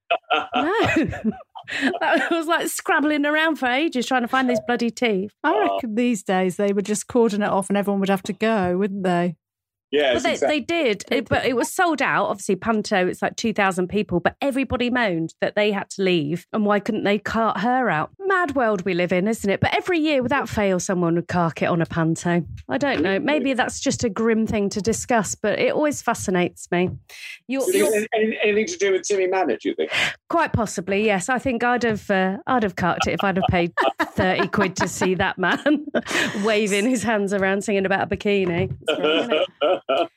No. 0.55 1.31
I 2.01 2.27
was 2.31 2.47
like 2.47 2.67
scrabbling 2.67 3.25
around 3.25 3.57
for 3.57 3.67
ages 3.67 4.07
trying 4.07 4.23
to 4.23 4.27
find 4.27 4.49
these 4.49 4.59
bloody 4.65 4.89
teeth. 4.89 5.31
I 5.43 5.59
reckon 5.59 5.95
these 5.95 6.23
days 6.23 6.55
they 6.55 6.73
would 6.73 6.85
just 6.85 7.07
cordon 7.07 7.43
it 7.43 7.49
off 7.49 7.69
and 7.69 7.77
everyone 7.77 7.99
would 7.99 8.09
have 8.09 8.23
to 8.23 8.33
go, 8.33 8.77
wouldn't 8.77 9.03
they? 9.03 9.35
Yes, 9.91 10.15
But 10.15 10.23
they, 10.23 10.31
exactly. 10.33 10.59
they 10.59 10.65
did, 10.65 11.03
it- 11.11 11.29
but 11.29 11.45
it 11.45 11.55
was 11.55 11.71
sold 11.71 12.01
out. 12.01 12.25
Obviously, 12.27 12.55
Panto, 12.55 13.07
it's 13.07 13.21
like 13.21 13.35
2,000 13.35 13.87
people, 13.87 14.19
but 14.19 14.35
everybody 14.41 14.89
moaned 14.89 15.33
that 15.41 15.55
they 15.55 15.71
had 15.71 15.89
to 15.91 16.03
leave. 16.03 16.45
And 16.53 16.65
why 16.65 16.79
couldn't 16.79 17.03
they 17.05 17.17
cart 17.17 17.59
her 17.61 17.89
out? 17.89 18.11
Mad 18.19 18.55
world 18.55 18.83
we 18.85 18.93
live 18.93 19.11
in, 19.11 19.27
isn't 19.27 19.49
it? 19.49 19.59
But 19.59 19.75
every 19.75 19.97
year, 19.99 20.21
without 20.21 20.47
fail, 20.47 20.79
someone 20.79 21.15
would 21.15 21.27
cark 21.27 21.61
it 21.63 21.65
on 21.65 21.81
a 21.81 21.85
Panto. 21.87 22.43
I 22.69 22.77
don't 22.77 23.01
know. 23.01 23.19
Maybe 23.19 23.53
that's 23.53 23.79
just 23.79 24.03
a 24.03 24.09
grim 24.09 24.45
thing 24.45 24.69
to 24.69 24.81
discuss, 24.81 25.33
but 25.33 25.57
it 25.57 25.73
always 25.73 26.01
fascinates 26.03 26.69
me. 26.71 26.91
You're, 27.47 27.67
you're 27.73 27.91
anything 28.13 28.67
to 28.67 28.77
do 28.77 28.91
with 28.91 29.01
Timmy 29.03 29.25
Mallett, 29.27 29.61
do 29.61 29.69
you 29.69 29.75
think? 29.75 29.91
quite 30.29 30.53
possibly, 30.53 31.03
yes. 31.05 31.27
I 31.29 31.39
think 31.39 31.63
I'd 31.63 31.81
have, 31.83 32.09
uh, 32.11 32.37
I'd 32.45 32.61
have 32.61 32.75
carked 32.75 33.07
it 33.07 33.13
if 33.13 33.23
I'd 33.23 33.37
have 33.37 33.45
paid 33.49 33.73
30 34.01 34.47
quid 34.49 34.75
to 34.77 34.87
see 34.87 35.15
that 35.15 35.39
man 35.39 35.87
waving 36.43 36.87
his 36.87 37.01
hands 37.01 37.33
around 37.33 37.63
singing 37.63 37.85
about 37.87 38.11
a 38.11 38.15
bikini. 38.15 38.71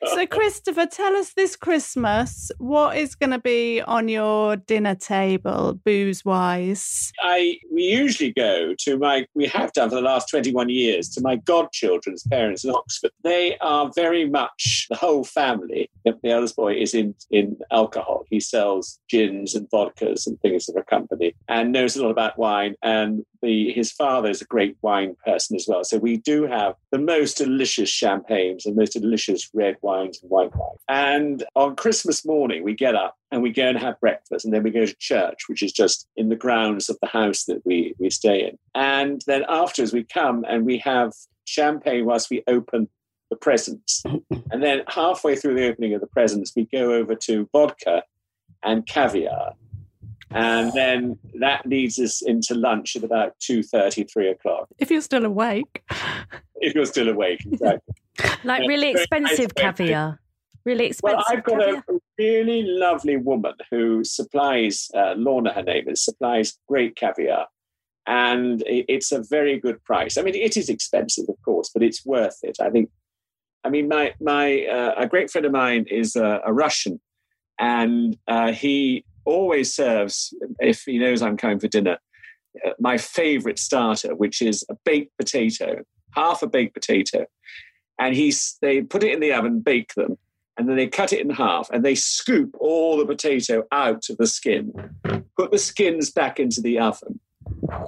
So, 0.05 0.25
Christopher, 0.27 0.85
tell 0.85 1.15
us 1.15 1.33
this 1.33 1.55
Christmas 1.55 2.51
what 2.57 2.97
is 2.97 3.15
going 3.15 3.31
to 3.31 3.39
be 3.39 3.81
on 3.81 4.07
your 4.07 4.57
dinner 4.57 4.95
table, 4.95 5.73
booze 5.85 6.25
wise. 6.25 7.11
I 7.21 7.57
we 7.71 7.83
usually 7.83 8.31
go 8.31 8.73
to 8.79 8.97
my 8.97 9.25
we 9.33 9.47
have 9.47 9.71
done 9.73 9.89
for 9.89 9.95
the 9.95 10.01
last 10.01 10.29
21 10.29 10.69
years 10.69 11.09
to 11.09 11.21
my 11.21 11.35
godchildren's 11.37 12.23
parents 12.27 12.63
in 12.63 12.71
Oxford. 12.71 13.11
They 13.23 13.57
are 13.59 13.91
very 13.95 14.29
much 14.29 14.87
the 14.89 14.95
whole 14.95 15.23
family. 15.23 15.89
The 16.05 16.17
eldest 16.25 16.55
boy 16.55 16.73
is 16.73 16.93
in 16.93 17.15
in 17.31 17.57
alcohol. 17.71 18.25
He 18.29 18.39
sells 18.39 18.99
gins 19.09 19.55
and 19.55 19.69
vodkas 19.69 20.27
and 20.27 20.39
things 20.41 20.65
for 20.65 20.79
a 20.79 20.83
company 20.83 21.33
and 21.47 21.71
knows 21.71 21.95
a 21.95 22.03
lot 22.03 22.11
about 22.11 22.37
wine. 22.37 22.75
And 22.81 23.25
the 23.43 23.71
his 23.73 23.91
father 23.91 24.29
is 24.29 24.41
a 24.41 24.45
great 24.45 24.75
wine 24.81 25.15
person 25.23 25.55
as 25.55 25.65
well. 25.67 25.83
So 25.83 25.97
we 25.97 26.17
do 26.17 26.47
have 26.47 26.75
the 26.91 26.97
most 26.97 27.37
delicious 27.37 27.89
champagnes 27.89 28.65
and 28.65 28.75
most 28.75 28.93
delicious 28.93 29.49
red 29.53 29.77
wines 29.83 30.19
and 30.21 30.31
white 30.31 30.55
wine. 30.55 30.77
And 30.87 31.43
on 31.55 31.75
Christmas 31.75 32.25
morning, 32.25 32.63
we 32.63 32.73
get 32.73 32.95
up 32.95 33.15
and 33.31 33.43
we 33.43 33.51
go 33.51 33.67
and 33.67 33.77
have 33.77 33.99
breakfast, 33.99 34.45
and 34.45 34.53
then 34.53 34.63
we 34.63 34.71
go 34.71 34.85
to 34.85 34.95
church, 34.95 35.43
which 35.47 35.61
is 35.61 35.71
just 35.71 36.07
in 36.15 36.29
the 36.29 36.35
grounds 36.35 36.89
of 36.89 36.97
the 37.01 37.07
house 37.07 37.43
that 37.45 37.61
we 37.65 37.93
we 37.99 38.09
stay 38.09 38.47
in. 38.47 38.57
And 38.73 39.21
then 39.27 39.43
afterwards, 39.47 39.93
we 39.93 40.03
come 40.03 40.43
and 40.47 40.65
we 40.65 40.79
have 40.79 41.13
champagne 41.45 42.05
whilst 42.05 42.29
we 42.29 42.43
open 42.47 42.87
the 43.29 43.35
presents. 43.35 44.03
And 44.51 44.63
then 44.63 44.83
halfway 44.87 45.35
through 45.35 45.55
the 45.55 45.67
opening 45.67 45.93
of 45.93 46.01
the 46.01 46.07
presents, 46.07 46.53
we 46.55 46.65
go 46.65 46.93
over 46.93 47.15
to 47.15 47.49
vodka 47.51 48.03
and 48.63 48.85
caviar. 48.85 49.53
And 50.33 50.71
then 50.73 51.17
that 51.39 51.65
leads 51.65 51.99
us 51.99 52.21
into 52.21 52.55
lunch 52.55 52.95
at 52.95 53.03
about 53.03 53.33
2.30, 53.39 54.11
3 54.11 54.29
o'clock, 54.29 54.67
If 54.79 54.89
you're 54.91 55.01
still 55.01 55.25
awake. 55.25 55.83
if 56.55 56.73
you're 56.75 56.85
still 56.85 57.09
awake. 57.09 57.41
Exactly. 57.45 57.95
Like 58.43 58.61
Yeah, 58.61 58.67
really 58.67 58.91
expensive 58.91 59.51
nice 59.57 59.63
caviar. 59.63 60.19
Really 60.65 60.85
expensive 60.85 61.17
Well, 61.17 61.25
I've 61.37 61.43
got 61.43 61.59
caviar. 61.59 61.83
a 61.89 61.93
really 62.19 62.61
lovely 62.63 63.17
woman 63.17 63.53
who 63.71 64.03
supplies, 64.03 64.89
uh, 64.95 65.13
Lorna, 65.17 65.51
her 65.53 65.63
name 65.63 65.89
is, 65.89 66.03
supplies 66.05 66.57
great 66.67 66.95
caviar. 66.95 67.47
And 68.05 68.61
it's 68.67 69.11
a 69.11 69.23
very 69.29 69.59
good 69.59 69.83
price. 69.83 70.17
I 70.17 70.21
mean, 70.23 70.35
it 70.35 70.57
is 70.57 70.69
expensive, 70.69 71.25
of 71.29 71.35
course, 71.43 71.69
but 71.73 71.81
it's 71.83 72.05
worth 72.05 72.37
it. 72.43 72.57
I 72.61 72.69
think. 72.69 72.89
I 73.63 73.69
mean, 73.69 73.87
my 73.87 74.13
my 74.19 74.65
uh, 74.65 74.93
a 74.97 75.07
great 75.07 75.31
friend 75.31 75.45
of 75.45 75.53
mine 75.53 75.85
is 75.89 76.17
a, 76.17 76.41
a 76.45 76.51
Russian, 76.51 76.99
and 77.57 78.17
uh, 78.27 78.51
he 78.51 79.05
always 79.25 79.73
serves 79.73 80.33
if 80.59 80.83
he 80.83 80.99
knows 80.99 81.21
I'm 81.21 81.37
coming 81.37 81.59
for 81.59 81.67
dinner. 81.67 81.97
Uh, 82.65 82.71
my 82.79 82.97
favorite 82.97 83.59
starter, 83.59 84.15
which 84.15 84.41
is 84.41 84.63
a 84.69 84.75
baked 84.85 85.17
potato, 85.17 85.83
half 86.11 86.43
a 86.43 86.47
baked 86.47 86.73
potato, 86.73 87.25
and 87.99 88.15
he's 88.15 88.57
they 88.61 88.81
put 88.81 89.03
it 89.03 89.13
in 89.13 89.19
the 89.19 89.33
oven, 89.33 89.59
bake 89.59 89.93
them, 89.95 90.17
and 90.57 90.69
then 90.69 90.75
they 90.75 90.87
cut 90.87 91.13
it 91.13 91.21
in 91.21 91.29
half 91.29 91.69
and 91.71 91.83
they 91.83 91.95
scoop 91.95 92.55
all 92.59 92.97
the 92.97 93.05
potato 93.05 93.63
out 93.71 94.09
of 94.09 94.17
the 94.17 94.27
skin, 94.27 94.71
put 95.37 95.51
the 95.51 95.57
skins 95.57 96.11
back 96.11 96.39
into 96.39 96.61
the 96.61 96.79
oven 96.79 97.19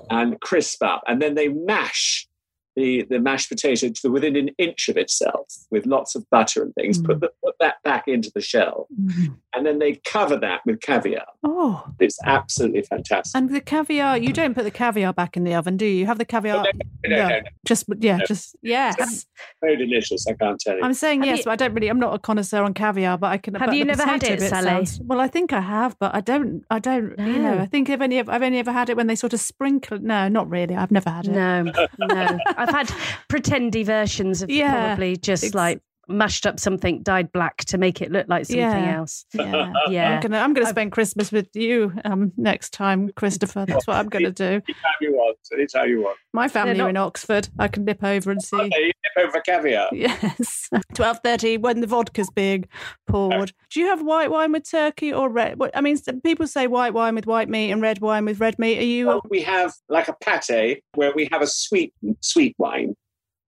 and 0.10 0.40
crisp 0.42 0.82
up, 0.84 1.04
and 1.08 1.22
then 1.22 1.36
they 1.36 1.48
mash 1.48 2.28
the, 2.76 3.04
the 3.10 3.20
mashed 3.20 3.50
potato 3.50 3.90
to 3.90 4.10
within 4.10 4.36
an 4.36 4.50
inch 4.58 4.90
of 4.90 4.98
itself 4.98 5.48
with 5.72 5.86
lots 5.86 6.16
of 6.16 6.30
butter 6.30 6.62
and 6.64 6.74
things, 6.76 7.02
put, 7.02 7.18
mm. 7.18 7.22
the, 7.22 7.30
put 7.44 7.56
that 7.60 7.82
back 7.84 8.08
into 8.08 8.32
the 8.34 8.42
shell, 8.42 8.88
mm-hmm. 9.00 9.34
and 9.54 9.66
then 9.66 9.80
they 9.80 9.96
cover 10.06 10.38
that 10.38 10.62
with 10.66 10.82
caviar. 10.82 11.26
Oh, 11.44 11.86
It's 12.00 12.20
absolutely 12.26 12.84
fantastic. 12.84 13.38
and 13.38 13.50
the 13.50 13.62
caviar, 13.62 14.18
you 14.18 14.34
don't 14.34 14.54
put 14.54 14.64
the 14.64 14.72
caviar 14.72 15.14
back 15.14 15.38
in 15.38 15.44
the 15.44 15.54
oven, 15.56 15.78
do 15.78 15.86
you? 15.86 15.96
You 15.96 16.06
have 16.06 16.18
the 16.18 16.26
caviar. 16.26 16.64
no, 16.64 16.72
no, 17.06 17.18
no, 17.18 17.28
no. 17.30 17.42
Just, 17.66 17.86
yeah, 18.00 18.18
No. 18.18 18.26
just, 18.26 18.56
yes. 18.62 19.26
So 19.64 19.76
delicious, 19.76 20.28
I 20.28 20.34
can't 20.34 20.60
tell 20.60 20.78
you. 20.78 20.84
I'm 20.84 20.94
saying 20.94 21.22
Have 21.22 21.28
yes, 21.28 21.38
you- 21.40 21.44
but 21.46 21.52
I 21.52 21.56
don't 21.56 21.74
really. 21.74 21.88
I'm 21.88 22.00
not 22.00 22.14
a 22.14 22.20
connoisseur 22.20 22.64
on 22.64 22.74
caviar, 22.74 23.18
but 23.18 23.28
I 23.28 23.38
can. 23.38 23.56
Have 23.56 23.74
you 23.74 23.86
never 23.86 24.04
had 24.04 24.22
potato 24.22 24.44
it, 24.44 24.50
Sally? 24.50 24.66
sounds- 24.66 25.00
well, 25.04 25.20
I 25.20 25.28
think 25.28 25.54
I 25.54 25.62
have, 25.62 25.98
but 26.00 26.14
I 26.14 26.22
don't. 26.22 26.64
I 26.70 26.80
don't. 26.80 27.18
You 27.18 27.40
know, 27.40 27.58
I 27.60 27.66
think 27.66 27.90
I've 27.90 28.02
only 28.02 28.20
I've 28.20 28.42
only 28.42 28.60
ever 28.60 28.72
had 28.72 28.90
it 28.90 28.98
when 28.98 29.08
they 29.08 29.16
sort 29.16 29.34
of 29.34 29.40
sprinkle. 29.40 30.00
No, 30.00 30.28
not 30.28 30.50
really. 30.50 30.76
I've 30.76 30.92
never 30.92 31.10
had 31.10 31.28
it. 31.28 31.32
No, 31.32 31.64
no. 32.00 32.38
I've 32.68 32.88
had 32.88 32.88
pretendy 33.30 33.86
versions 33.86 34.42
of 34.42 34.50
Yeah, 34.50 34.96
probably 34.96 35.18
just 35.18 35.54
like 35.54 35.82
mashed 36.08 36.46
up 36.46 36.60
something 36.60 37.02
dyed 37.04 37.32
black 37.32 37.58
to 37.66 37.78
make 37.78 38.02
it 38.02 38.12
look 38.12 38.28
like 38.28 38.46
something 38.46 38.60
Yeah. 38.60 38.98
else. 38.98 39.26
Yeah. 39.34 39.72
Yeah. 39.90 40.16
I'm 40.16 40.22
gonna 40.22 40.38
I'm 40.40 40.54
gonna 40.54 40.68
spend 40.70 40.92
Christmas 40.92 41.32
with 41.32 41.48
you 41.56 41.94
um 42.06 42.32
next 42.38 42.72
time, 42.74 43.10
Christopher. 43.16 43.66
That's 43.68 43.88
what 43.88 43.98
I'm 43.98 44.08
gonna 44.10 44.32
do. 44.32 44.46
Anytime 44.46 45.00
you 45.02 45.14
want, 45.14 45.38
anytime 45.54 45.90
you 45.90 46.02
want. 46.04 46.18
My 46.34 46.48
family 46.48 46.76
They're 46.78 46.90
in 46.90 46.98
Oxford. 46.98 47.50
I 47.60 47.68
can 47.68 47.86
nip 47.86 48.04
over 48.04 48.32
and 48.32 48.42
see. 48.42 48.56
Okay, 48.58 48.82
you 48.86 48.92
nip 49.18 49.28
over 49.28 49.40
caviar. 49.42 49.90
Yes, 49.92 50.70
twelve 50.94 51.20
thirty 51.24 51.58
when 51.58 51.82
the 51.82 51.88
vodka's 51.88 52.30
being 52.30 52.66
poured. 53.08 53.54
Do 53.72 53.80
you 53.80 53.88
have 53.88 54.02
white 54.02 54.32
wine 54.32 54.52
with 54.52 54.70
turkey 54.70 55.14
or 55.14 55.30
red? 55.30 55.58
I 55.74 55.82
mean, 55.82 55.98
people 56.24 56.48
say 56.48 56.68
white 56.68 56.94
wine 56.94 57.16
with 57.16 57.26
white 57.28 57.50
meat 57.50 57.72
and 57.72 57.82
red 57.82 58.00
wine 58.00 58.26
with 58.26 58.40
red 58.40 58.58
meat. 58.60 58.78
Are 58.80 58.84
you 58.84 59.08
Well, 59.08 59.22
we 59.30 59.42
have 59.42 59.74
like 59.90 60.08
a 60.08 60.14
pate 60.14 60.84
where 60.96 61.14
we 61.16 61.28
have 61.32 61.42
a 61.42 61.48
sweet 61.48 61.94
sweet 62.22 62.56
wine, 62.58 62.96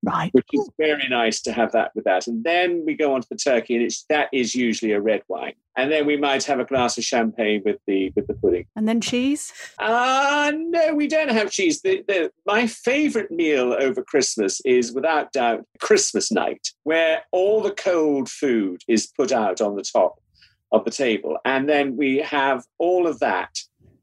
right? 0.07 0.33
which 0.33 0.47
is 0.53 0.69
very 0.77 1.07
nice 1.09 1.41
to 1.41 1.51
have 1.51 1.71
that 1.73 1.91
with 1.95 2.05
that. 2.05 2.27
And 2.27 2.43
then 2.43 2.83
we 2.85 2.95
go 2.95 3.13
on 3.13 3.21
to 3.21 3.29
the 3.29 3.35
turkey, 3.35 3.75
and 3.75 3.83
it's 3.83 4.03
that 4.09 4.29
is 4.31 4.55
usually 4.55 4.91
a 4.91 5.01
red 5.01 5.21
wine. 5.27 5.53
And 5.75 5.91
then 5.91 6.07
we 6.07 6.17
might 6.17 6.43
have 6.45 6.59
a 6.59 6.65
glass 6.65 6.97
of 6.97 7.03
champagne 7.03 7.61
with 7.63 7.77
the 7.85 8.11
with 8.15 8.27
the 8.27 8.33
pudding. 8.33 8.65
And 8.75 8.87
then 8.87 9.01
cheese. 9.01 9.53
Uh 9.77 10.51
no, 10.55 10.93
we 10.93 11.07
don't 11.07 11.29
have 11.29 11.51
cheese. 11.51 11.81
The, 11.81 12.03
the, 12.07 12.31
my 12.45 12.67
favorite 12.67 13.31
meal 13.31 13.75
over 13.79 14.03
Christmas 14.03 14.59
is 14.65 14.91
without 14.93 15.33
doubt 15.33 15.65
Christmas 15.79 16.31
night, 16.31 16.69
where 16.83 17.21
all 17.31 17.61
the 17.61 17.71
cold 17.71 18.29
food 18.29 18.81
is 18.87 19.07
put 19.07 19.31
out 19.31 19.61
on 19.61 19.75
the 19.75 19.83
top 19.83 20.19
of 20.71 20.83
the 20.83 20.91
table. 20.91 21.37
And 21.45 21.69
then 21.69 21.95
we 21.95 22.17
have 22.17 22.65
all 22.77 23.07
of 23.07 23.19
that. 23.19 23.59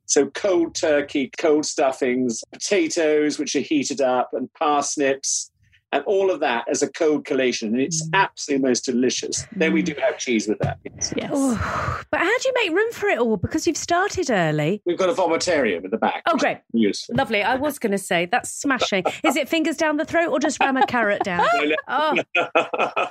So 0.06 0.26
cold 0.26 0.74
turkey, 0.74 1.30
cold 1.38 1.64
stuffings, 1.64 2.42
potatoes, 2.52 3.38
which 3.38 3.56
are 3.56 3.60
heated 3.60 4.00
up, 4.00 4.30
and 4.32 4.52
parsnips, 4.52 5.50
and 5.94 6.04
all 6.06 6.30
of 6.30 6.40
that 6.40 6.68
as 6.68 6.82
a 6.82 6.90
cold 6.90 7.24
collation. 7.24 7.68
And 7.68 7.80
it's 7.80 8.06
mm. 8.06 8.10
absolutely 8.14 8.68
most 8.68 8.84
delicious. 8.84 9.46
Then 9.54 9.72
we 9.72 9.80
do 9.80 9.94
mm. 9.94 10.00
have 10.00 10.18
cheese 10.18 10.48
with 10.48 10.58
that. 10.58 10.78
yes. 10.84 11.14
Yes. 11.16 11.30
Oh, 11.32 12.02
but 12.10 12.20
how 12.20 12.38
do 12.38 12.48
you 12.48 12.54
make 12.56 12.72
room 12.72 12.92
for 12.92 13.08
it 13.08 13.18
all? 13.18 13.36
Because 13.36 13.66
you've 13.66 13.76
started 13.76 14.28
early. 14.28 14.82
We've 14.84 14.98
got 14.98 15.08
a 15.08 15.12
vomitarium 15.12 15.84
in 15.84 15.90
the 15.90 15.96
back. 15.96 16.22
Oh, 16.26 16.36
great. 16.36 16.58
Useful. 16.72 17.14
Lovely. 17.14 17.42
I 17.42 17.54
was 17.54 17.78
going 17.78 17.92
to 17.92 17.98
say 17.98 18.26
that's 18.26 18.50
smashing. 18.50 19.04
Is 19.22 19.36
it 19.36 19.48
fingers 19.48 19.76
down 19.76 19.96
the 19.96 20.04
throat 20.04 20.30
or 20.30 20.40
just 20.40 20.58
ram 20.60 20.76
a 20.76 20.86
carrot 20.86 21.22
down? 21.22 21.46
Oh, 21.86 22.16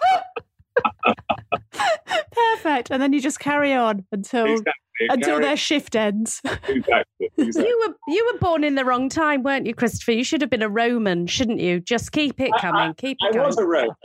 Perfect. 2.32 2.90
And 2.92 3.02
then 3.02 3.14
you 3.14 3.22
just 3.22 3.40
carry 3.40 3.74
on 3.74 4.06
until 4.12 4.46
exactly. 4.46 4.74
Until 5.10 5.40
their 5.40 5.58
shift 5.58 5.96
ends. 5.96 6.42
Exactly. 6.68 7.30
exactly. 7.38 7.68
you 7.70 7.86
were 7.88 7.96
you 8.14 8.30
were 8.32 8.40
born 8.40 8.64
in 8.64 8.76
the 8.76 8.86
wrong 8.86 9.10
time, 9.10 9.44
weren't 9.44 9.66
you, 9.66 9.74
Christopher? 9.74 10.12
You 10.12 10.24
should 10.24 10.42
have 10.42 10.50
been 10.50 10.62
a 10.62 10.70
Roman, 10.70 11.28
shouldn't 11.28 11.60
you? 11.60 11.80
Just 11.80 12.12
keep 12.12 12.40
it 12.40 12.52
I- 12.54 12.60
coming. 12.62 12.94
Keep 12.96 13.18
I 13.24 13.28
it 13.30 13.34
going. 13.34 13.46
was 13.46 13.58
a 13.58 13.66
Roman. 13.66 13.96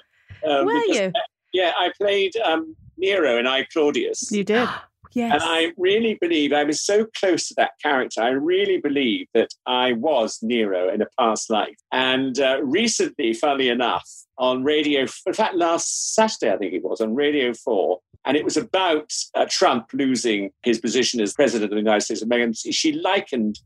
Um, 0.46 0.66
Were 0.66 0.72
because- 0.86 0.96
you? 0.96 1.12
Yeah, 1.52 1.72
I 1.78 1.90
played 1.96 2.36
um, 2.44 2.76
Nero 2.96 3.38
and 3.38 3.48
I 3.48 3.64
Claudius. 3.72 4.30
You 4.30 4.44
did. 4.44 4.68
yes. 5.12 5.32
And 5.32 5.42
I 5.42 5.72
really 5.78 6.18
believe 6.20 6.52
I 6.52 6.64
was 6.64 6.80
so 6.80 7.06
close 7.18 7.48
to 7.48 7.54
that 7.56 7.70
character. 7.82 8.20
I 8.22 8.30
really 8.30 8.78
believe 8.78 9.26
that 9.34 9.48
I 9.66 9.92
was 9.92 10.38
Nero 10.42 10.92
in 10.92 11.00
a 11.00 11.06
past 11.18 11.48
life. 11.50 11.76
And 11.90 12.38
uh, 12.38 12.60
recently, 12.62 13.32
funnily 13.32 13.68
enough, 13.70 14.08
on 14.36 14.62
Radio, 14.62 15.06
in 15.26 15.32
fact, 15.32 15.54
last 15.54 16.14
Saturday, 16.14 16.52
I 16.52 16.58
think 16.58 16.74
it 16.74 16.84
was, 16.84 17.00
on 17.00 17.14
Radio 17.14 17.54
4, 17.54 17.98
and 18.28 18.36
it 18.36 18.44
was 18.44 18.58
about 18.58 19.10
uh, 19.34 19.46
Trump 19.48 19.86
losing 19.94 20.50
his 20.62 20.78
position 20.78 21.18
as 21.20 21.32
president 21.32 21.72
of 21.72 21.76
the 21.76 21.80
United 21.80 22.02
States 22.02 22.20
of 22.20 22.28
America. 22.28 22.52
She 22.54 22.92
likened 22.92 23.58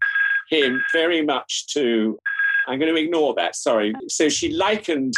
him 0.48 0.80
very 0.92 1.20
much 1.20 1.66
to, 1.74 2.16
I'm 2.68 2.78
going 2.78 2.94
to 2.94 3.00
ignore 3.00 3.34
that, 3.34 3.56
sorry. 3.56 3.92
So 4.06 4.28
she 4.28 4.52
likened 4.52 5.14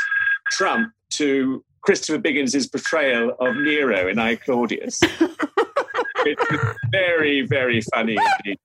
Trump 0.50 0.92
to 1.10 1.62
Christopher 1.82 2.18
Biggins' 2.18 2.70
portrayal 2.72 3.36
of 3.38 3.54
Nero 3.56 4.08
in 4.08 4.18
I 4.18 4.36
Claudius. 4.36 4.98
it's 5.02 6.64
very, 6.90 7.42
very 7.42 7.82
funny 7.94 8.16
indeed. 8.38 8.58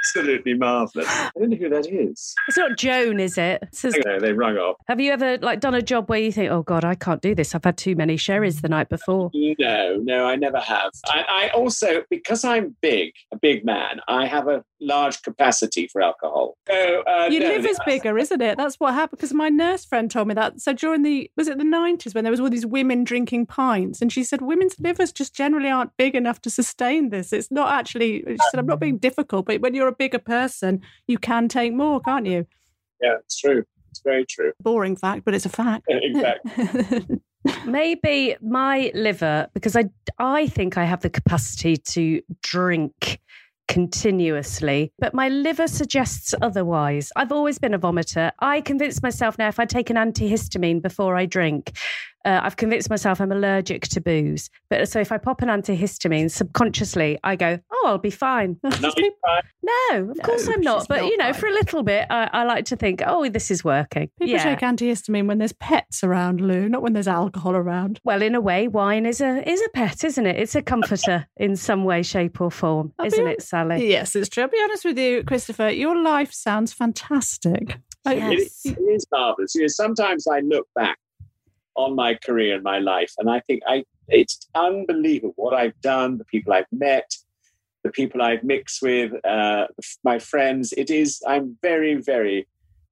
Absolutely 0.00 0.54
marvelous. 0.54 1.06
I 1.08 1.30
don't 1.38 1.50
know 1.50 1.56
who 1.56 1.68
that 1.70 1.86
is. 1.86 2.34
It's 2.48 2.56
not 2.58 2.76
Joan, 2.76 3.20
is 3.20 3.38
it? 3.38 3.62
It 3.62 3.74
says- 3.74 3.96
No, 4.04 4.18
they 4.20 4.32
rung 4.32 4.56
off. 4.56 4.76
have 4.88 5.00
you 5.00 5.12
ever 5.12 5.38
like 5.38 5.60
done 5.60 5.74
a 5.74 5.82
job 5.82 6.08
where 6.08 6.18
you 6.20 6.32
think, 6.32 6.50
"Oh 6.50 6.62
God, 6.62 6.84
I 6.84 6.94
can't 6.94 7.20
do 7.22 7.34
this. 7.34 7.54
I've 7.54 7.64
had 7.64 7.76
too 7.76 7.96
many 7.96 8.16
sherries 8.16 8.60
the 8.60 8.68
night 8.68 8.88
before." 8.88 9.30
No, 9.34 9.96
no, 10.02 10.26
I 10.26 10.36
never 10.36 10.58
have. 10.60 10.90
I, 11.06 11.24
I 11.28 11.48
also, 11.56 12.02
because 12.10 12.44
I'm 12.44 12.76
big, 12.82 13.12
a 13.32 13.36
big 13.36 13.64
man, 13.64 14.00
I 14.08 14.26
have 14.26 14.48
a 14.48 14.64
large 14.80 15.22
capacity 15.22 15.88
for 15.90 16.02
alcohol. 16.02 16.56
So, 16.68 17.02
uh, 17.06 17.28
Your 17.30 17.40
no, 17.42 17.48
liver's 17.48 17.78
bigger, 17.86 18.18
isn't 18.18 18.42
it? 18.42 18.56
That's 18.58 18.76
what 18.78 18.92
happened. 18.94 19.18
Because 19.18 19.32
my 19.32 19.48
nurse 19.48 19.84
friend 19.84 20.10
told 20.10 20.28
me 20.28 20.34
that. 20.34 20.60
So 20.60 20.72
during 20.72 21.02
the 21.02 21.30
was 21.36 21.48
it 21.48 21.58
the 21.58 21.64
nineties 21.64 22.14
when 22.14 22.24
there 22.24 22.30
was 22.30 22.40
all 22.40 22.50
these 22.50 22.66
women 22.66 23.04
drinking 23.04 23.46
pints, 23.46 24.02
and 24.02 24.12
she 24.12 24.24
said 24.24 24.42
women's 24.42 24.78
livers 24.78 25.12
just 25.12 25.34
generally 25.34 25.70
aren't 25.70 25.96
big 25.96 26.14
enough 26.14 26.40
to 26.42 26.50
sustain 26.50 27.10
this. 27.10 27.32
It's 27.32 27.50
not 27.50 27.70
actually. 27.72 28.22
She 28.26 28.36
said 28.50 28.58
I'm 28.60 28.66
not 28.66 28.80
being 28.80 28.98
difficult, 28.98 29.46
but 29.46 29.60
when 29.60 29.73
you're 29.74 29.88
a 29.88 29.94
bigger 29.94 30.18
person, 30.18 30.80
you 31.06 31.18
can 31.18 31.48
take 31.48 31.72
more, 31.72 32.00
can't 32.00 32.26
you? 32.26 32.46
Yeah, 33.00 33.16
it's 33.20 33.38
true. 33.38 33.64
It's 33.90 34.00
very 34.02 34.24
true. 34.26 34.52
Boring 34.60 34.96
fact, 34.96 35.24
but 35.24 35.34
it's 35.34 35.46
a 35.46 35.50
fact. 35.50 35.84
Exactly. 35.88 37.20
Maybe 37.66 38.36
my 38.40 38.90
liver, 38.94 39.48
because 39.52 39.76
I 39.76 39.90
I 40.18 40.46
think 40.46 40.78
I 40.78 40.84
have 40.84 41.02
the 41.02 41.10
capacity 41.10 41.76
to 41.76 42.22
drink 42.42 43.20
continuously, 43.68 44.92
but 44.98 45.14
my 45.14 45.28
liver 45.28 45.66
suggests 45.66 46.34
otherwise. 46.40 47.12
I've 47.16 47.32
always 47.32 47.58
been 47.58 47.74
a 47.74 47.78
vomiter. 47.78 48.30
I 48.40 48.60
convince 48.60 49.02
myself 49.02 49.38
now 49.38 49.48
if 49.48 49.58
I 49.60 49.64
take 49.64 49.90
an 49.90 49.96
antihistamine 49.96 50.82
before 50.82 51.16
I 51.16 51.26
drink, 51.26 51.72
uh, 52.24 52.40
I've 52.42 52.56
convinced 52.56 52.90
myself 52.90 53.20
I'm 53.20 53.32
allergic 53.32 53.82
to 53.88 54.00
booze. 54.00 54.50
But 54.70 54.88
so 54.88 55.00
if 55.00 55.12
I 55.12 55.18
pop 55.18 55.42
an 55.42 55.48
antihistamine, 55.48 56.30
subconsciously 56.30 57.18
I 57.22 57.36
go, 57.36 57.58
oh, 57.70 57.84
I'll 57.86 57.98
be 57.98 58.10
fine. 58.10 58.58
No, 58.84 58.90
No, 59.92 60.10
of 60.10 60.20
course 60.22 60.46
I'm 60.48 60.60
not. 60.60 60.86
But 60.88 61.02
not 61.02 61.06
you 61.06 61.16
know, 61.16 61.32
fine. 61.32 61.40
for 61.40 61.46
a 61.46 61.52
little 61.52 61.82
bit, 61.82 62.06
I, 62.10 62.28
I 62.32 62.44
like 62.44 62.66
to 62.66 62.76
think, 62.76 63.02
oh, 63.06 63.28
this 63.28 63.50
is 63.50 63.64
working. 63.64 64.10
People 64.18 64.34
yeah. 64.34 64.42
take 64.44 64.60
antihistamine 64.60 65.26
when 65.26 65.38
there's 65.38 65.52
pets 65.54 66.04
around, 66.04 66.40
Lou, 66.40 66.68
not 66.68 66.82
when 66.82 66.92
there's 66.92 67.08
alcohol 67.08 67.56
around. 67.56 68.00
Well, 68.04 68.20
in 68.20 68.34
a 68.34 68.40
way, 68.40 68.68
wine 68.68 69.06
is 69.06 69.20
a 69.20 69.48
is 69.48 69.62
a 69.62 69.68
pet, 69.70 70.04
isn't 70.04 70.26
it? 70.26 70.36
It's 70.36 70.54
a 70.54 70.62
comforter 70.62 71.26
in 71.36 71.56
some 71.56 71.84
way, 71.84 72.02
shape, 72.02 72.40
or 72.40 72.50
form, 72.50 72.92
I'll 72.98 73.06
isn't 73.06 73.26
it, 73.26 73.42
Sally? 73.42 73.88
Yes, 73.88 74.14
it's 74.14 74.28
true. 74.28 74.44
I'll 74.44 74.50
be 74.50 74.60
honest 74.62 74.84
with 74.84 74.98
you, 74.98 75.24
Christopher. 75.24 75.70
Your 75.70 76.00
life 76.00 76.32
sounds 76.32 76.72
fantastic. 76.72 77.78
Like, 78.04 78.18
It, 78.18 78.38
Yes. 78.38 78.60
it 78.66 78.78
is 78.78 79.06
marvelous. 79.10 79.54
You 79.54 79.62
know, 79.62 79.68
sometimes 79.68 80.26
I 80.26 80.40
look 80.40 80.68
back 80.74 80.98
on 81.76 81.94
my 81.94 82.14
career 82.14 82.54
and 82.54 82.62
my 82.62 82.78
life, 82.78 83.12
and 83.18 83.30
I 83.30 83.40
think 83.40 83.62
I 83.66 83.84
it's 84.08 84.48
unbelievable 84.54 85.34
what 85.36 85.54
I've 85.54 85.80
done, 85.80 86.18
the 86.18 86.24
people 86.24 86.52
I've 86.52 86.66
met, 86.72 87.16
the 87.82 87.90
people 87.90 88.22
I've 88.22 88.44
mixed 88.44 88.82
with, 88.82 89.12
uh, 89.24 89.66
my 90.02 90.18
friends. 90.18 90.72
It 90.76 90.90
is. 90.90 91.22
I'm 91.26 91.56
very, 91.62 91.94
very 91.96 92.46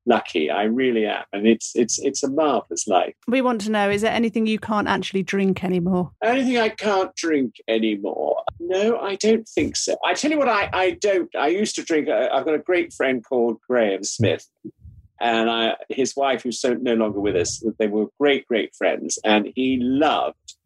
lucky. 0.07 0.51
I 0.51 0.65
really 0.65 1.07
am, 1.07 1.25
and 1.33 1.47
it's 1.47 1.73
it's 1.75 1.99
it's 1.99 2.23
a 2.23 2.31
marvelous 2.31 2.87
life. 2.87 3.15
We 3.27 3.41
want 3.41 3.61
to 3.63 3.71
know: 3.71 3.91
is 3.91 4.03
there 4.03 4.13
anything 4.13 4.47
you 4.47 4.59
can't 4.59 4.89
actually 4.89 5.23
drink 5.23 5.65
anymore? 5.65 6.11
Anything 6.23 6.59
I 6.59 6.69
can't 6.71 7.15
drink 7.15 7.57
anymore? 7.69 8.43
No, 8.61 8.99
I 8.99 9.17
don't 9.17 9.49
think 9.49 9.77
so. 9.77 9.97
I 10.05 10.15
tell 10.15 10.31
you 10.31 10.39
what, 10.39 10.49
I, 10.49 10.69
I 10.73 10.91
don't. 10.93 11.35
I 11.37 11.49
used 11.49 11.75
to 11.77 11.83
drink. 11.83 12.09
uh, 12.09 12.29
I've 12.33 12.45
got 12.45 12.55
a 12.55 12.59
great 12.59 12.93
friend 12.93 13.25
called 13.25 13.59
Graham 13.69 14.05
Smith, 14.05 14.47
and 15.23 15.49
I, 15.49 15.77
his 15.89 16.15
wife, 16.17 16.43
who's 16.43 16.61
so 16.61 16.75
no 16.75 16.95
longer 16.95 17.21
with 17.21 17.37
us. 17.37 17.65
They 17.79 17.87
were 17.87 18.07
great, 18.19 18.47
great 18.47 18.75
friends, 18.75 19.19
and 19.25 19.53
he 19.55 19.79
loved 19.81 20.57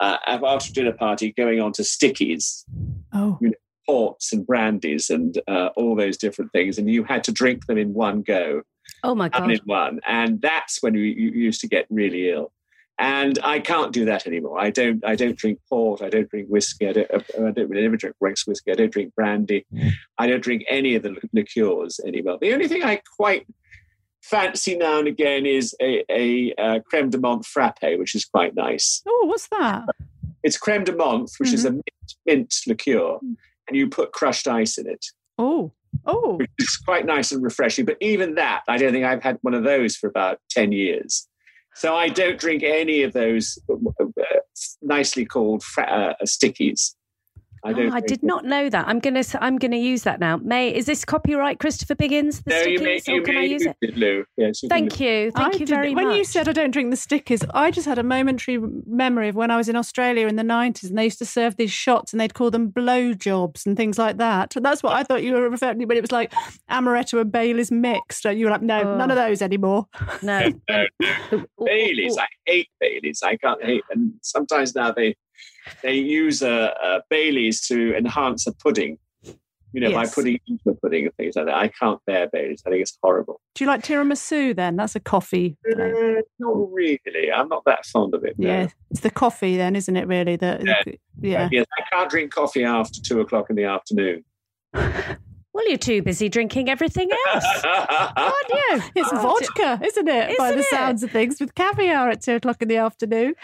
uh, 0.00 0.16
after 0.26 0.72
dinner 0.72 0.92
party 0.92 1.32
going 1.32 1.60
on 1.60 1.72
to 1.72 1.82
stickies, 1.82 2.64
Oh, 3.12 3.38
ports 3.86 4.32
and 4.32 4.46
brandies, 4.46 5.10
and 5.10 5.40
uh, 5.48 5.70
all 5.76 5.96
those 5.96 6.16
different 6.16 6.52
things, 6.52 6.78
and 6.78 6.88
you 6.88 7.02
had 7.02 7.24
to 7.24 7.32
drink 7.32 7.66
them 7.66 7.78
in 7.78 7.92
one 7.92 8.22
go 8.22 8.62
Oh 9.02 9.14
my 9.14 9.28
god! 9.28 9.50
in 9.50 9.60
one, 9.64 10.00
and 10.06 10.40
that's 10.40 10.82
when 10.82 10.94
you, 10.94 11.02
you 11.02 11.30
used 11.32 11.60
to 11.62 11.68
get 11.68 11.86
really 11.90 12.30
ill. 12.30 12.52
And 12.98 13.38
I 13.42 13.60
can't 13.60 13.94
do 13.94 14.04
that 14.04 14.26
anymore. 14.26 14.60
I 14.60 14.68
don't. 14.68 15.02
I 15.06 15.16
don't 15.16 15.36
drink 15.36 15.58
port. 15.70 16.02
I 16.02 16.10
don't 16.10 16.28
drink 16.28 16.48
whiskey. 16.48 16.86
I 16.86 16.92
don't. 16.92 17.10
I 17.12 17.50
don't 17.50 17.70
really 17.70 17.82
never 17.82 17.96
drink 17.96 18.14
Rex 18.20 18.46
whiskey. 18.46 18.70
I 18.70 18.74
don't 18.74 18.92
drink 18.92 19.14
brandy. 19.14 19.64
I 20.18 20.26
don't 20.26 20.42
drink 20.42 20.64
any 20.68 20.94
of 20.96 21.02
the 21.02 21.16
liqueurs 21.32 21.98
anymore. 22.06 22.36
The 22.40 22.52
only 22.52 22.68
thing 22.68 22.84
I 22.84 23.00
quite 23.16 23.46
fancy 24.22 24.76
now 24.76 24.98
and 24.98 25.08
again 25.08 25.46
is 25.46 25.74
a, 25.80 26.04
a, 26.10 26.54
uh 26.58 26.80
creme 26.80 27.10
de 27.10 27.18
menthe 27.18 27.44
frappe, 27.44 27.98
which 27.98 28.14
is 28.14 28.24
quite 28.24 28.54
nice. 28.54 29.02
oh, 29.06 29.26
what's 29.26 29.48
that? 29.48 29.84
It's 30.42 30.56
creme 30.56 30.84
de 30.84 30.92
menthe, 30.92 31.30
which 31.38 31.52
is 31.52 31.64
a 31.64 31.72
mint, 31.72 31.84
mint 32.26 32.54
liqueur, 32.66 33.18
and 33.20 33.76
you 33.76 33.88
put 33.88 34.12
crushed 34.12 34.48
ice 34.48 34.78
in 34.78 34.86
it 34.88 35.04
Oh, 35.38 35.72
oh, 36.04 36.36
which 36.36 36.50
is 36.58 36.76
quite 36.76 37.06
nice 37.06 37.32
and 37.32 37.42
refreshing. 37.42 37.86
But 37.86 37.96
even 38.00 38.34
that, 38.34 38.62
I 38.68 38.76
don't 38.76 38.92
think 38.92 39.06
I've 39.06 39.22
had 39.22 39.38
one 39.40 39.54
of 39.54 39.64
those 39.64 39.96
for 39.96 40.06
about 40.06 40.38
10 40.50 40.72
years. 40.72 41.26
So 41.74 41.96
I 41.96 42.08
don't 42.10 42.38
drink 42.38 42.62
any 42.62 43.02
of 43.04 43.14
those 43.14 43.58
uh, 43.70 44.04
nicely 44.82 45.24
called 45.24 45.62
fra- 45.62 46.16
uh, 46.20 46.24
stickies. 46.26 46.94
I 47.64 47.70
Oh, 47.70 47.74
don't. 47.74 47.92
I 47.92 48.00
did 48.00 48.20
them. 48.20 48.26
not 48.28 48.44
know 48.44 48.68
that. 48.70 48.88
I'm 48.88 48.98
gonna 49.00 49.22
I'm 49.40 49.58
gonna 49.58 49.76
use 49.76 50.02
that 50.04 50.18
now. 50.20 50.38
May 50.38 50.74
is 50.74 50.86
this 50.86 51.04
copyright 51.04 51.58
Christopher 51.58 51.94
Biggins? 51.94 52.42
The 52.44 52.50
No, 52.50 52.60
you 52.62 52.80
may, 52.80 52.98
stickies, 53.00 53.18
or 53.18 53.22
can 53.22 53.34
may 53.34 53.40
I 53.40 53.44
use 53.44 53.66
it? 53.66 53.76
it, 53.82 53.96
Lou. 53.96 54.24
Yes, 54.36 54.62
you 54.62 54.68
can 54.68 54.78
Thank 54.88 55.00
you, 55.00 55.30
thank 55.32 55.54
I 55.56 55.58
you 55.58 55.66
very 55.66 55.94
when 55.94 56.04
much. 56.06 56.10
When 56.12 56.16
you 56.18 56.24
said 56.24 56.48
I 56.48 56.52
don't 56.52 56.70
drink 56.70 56.90
the 56.90 56.96
stickers, 56.96 57.40
I 57.52 57.70
just 57.70 57.86
had 57.86 57.98
a 57.98 58.02
momentary 58.02 58.58
memory 58.86 59.28
of 59.28 59.34
when 59.36 59.50
I 59.50 59.56
was 59.56 59.68
in 59.68 59.76
Australia 59.76 60.26
in 60.26 60.36
the 60.36 60.42
90s 60.42 60.88
and 60.88 60.96
they 60.98 61.04
used 61.04 61.18
to 61.18 61.26
serve 61.26 61.56
these 61.56 61.70
shots 61.72 62.12
and 62.12 62.20
they'd 62.20 62.34
call 62.34 62.50
them 62.50 62.68
blow 62.68 63.12
jobs 63.12 63.66
and 63.66 63.76
things 63.76 63.98
like 63.98 64.16
that. 64.16 64.56
And 64.56 64.64
that's 64.64 64.82
what 64.82 64.94
I 64.94 65.02
thought 65.02 65.22
you 65.22 65.34
were 65.34 65.48
referring 65.50 65.78
to, 65.80 65.86
but 65.86 65.96
it 65.96 66.02
was 66.02 66.12
like 66.12 66.32
amaretto 66.70 67.20
and 67.20 67.30
Baileys 67.30 67.70
mixed. 67.70 68.24
And 68.24 68.38
you 68.38 68.46
were 68.46 68.50
like, 68.52 68.62
no, 68.62 68.80
Oh. 68.80 68.96
none 68.96 69.10
of 69.10 69.16
those 69.16 69.42
anymore. 69.42 69.86
no, 70.22 70.50
No, 70.70 70.86
no. 71.00 71.44
Baileys. 71.64 72.16
I 72.16 72.26
hate 72.46 72.68
Baileys. 72.80 73.22
I 73.22 73.36
can't 73.36 73.62
hate. 73.62 73.84
And 73.90 74.14
sometimes 74.22 74.74
now 74.74 74.92
they 74.92 75.14
they 75.82 75.94
use 75.94 76.42
a, 76.42 76.72
uh, 76.82 77.00
Baileys 77.10 77.66
to 77.68 77.96
enhance 77.96 78.46
a 78.46 78.52
pudding. 78.52 78.98
You 79.72 79.80
know, 79.80 79.92
by 79.92 80.04
putting 80.06 80.40
into 80.48 80.70
a 80.70 80.74
pudding 80.74 81.04
and 81.04 81.14
things 81.14 81.36
like 81.36 81.46
that. 81.46 81.54
I 81.54 81.68
can't 81.68 82.00
bear 82.04 82.28
Baileys. 82.28 82.60
I 82.66 82.70
think 82.70 82.82
it's 82.82 82.98
horrible. 83.00 83.40
Do 83.54 83.62
you 83.62 83.68
like 83.68 83.82
tiramisu 83.84 84.56
then? 84.56 84.74
That's 84.74 84.96
a 84.96 85.00
coffee. 85.00 85.56
Uh, 85.64 86.22
not 86.40 86.72
really. 86.72 87.30
I'm 87.32 87.46
not 87.48 87.62
that 87.66 87.86
fond 87.86 88.12
of 88.14 88.24
it. 88.24 88.36
no. 88.36 88.48
Yeah, 88.48 88.66
it's 88.90 89.00
the 89.02 89.12
coffee 89.12 89.56
then, 89.56 89.76
isn't 89.76 89.96
it? 89.96 90.08
Really, 90.08 90.34
the 90.34 90.60
Yeah. 90.64 90.92
yeah. 91.20 91.48
Yes, 91.52 91.66
I 91.78 91.82
can't 91.94 92.10
drink 92.10 92.32
coffee 92.34 92.64
after 92.64 93.00
two 93.00 93.20
o'clock 93.20 93.48
in 93.48 93.54
the 93.54 93.64
afternoon. 93.64 94.24
Well, 95.52 95.68
you're 95.68 95.78
too 95.78 96.00
busy 96.02 96.28
drinking 96.28 96.68
everything 96.68 97.10
else. 97.32 97.44
Aren't 97.64 98.48
you? 98.48 98.82
It's 98.94 99.08
Oh, 99.12 99.16
vodka, 99.56 99.84
isn't 99.84 100.06
it? 100.08 100.38
By 100.38 100.52
the 100.52 100.58
it? 100.60 100.64
sounds 100.66 101.02
of 101.02 101.10
things, 101.10 101.40
with 101.40 101.54
caviar 101.56 102.08
at 102.08 102.22
two 102.22 102.36
o'clock 102.36 102.62
in 102.62 102.68
the 102.68 102.76
afternoon. 102.76 103.34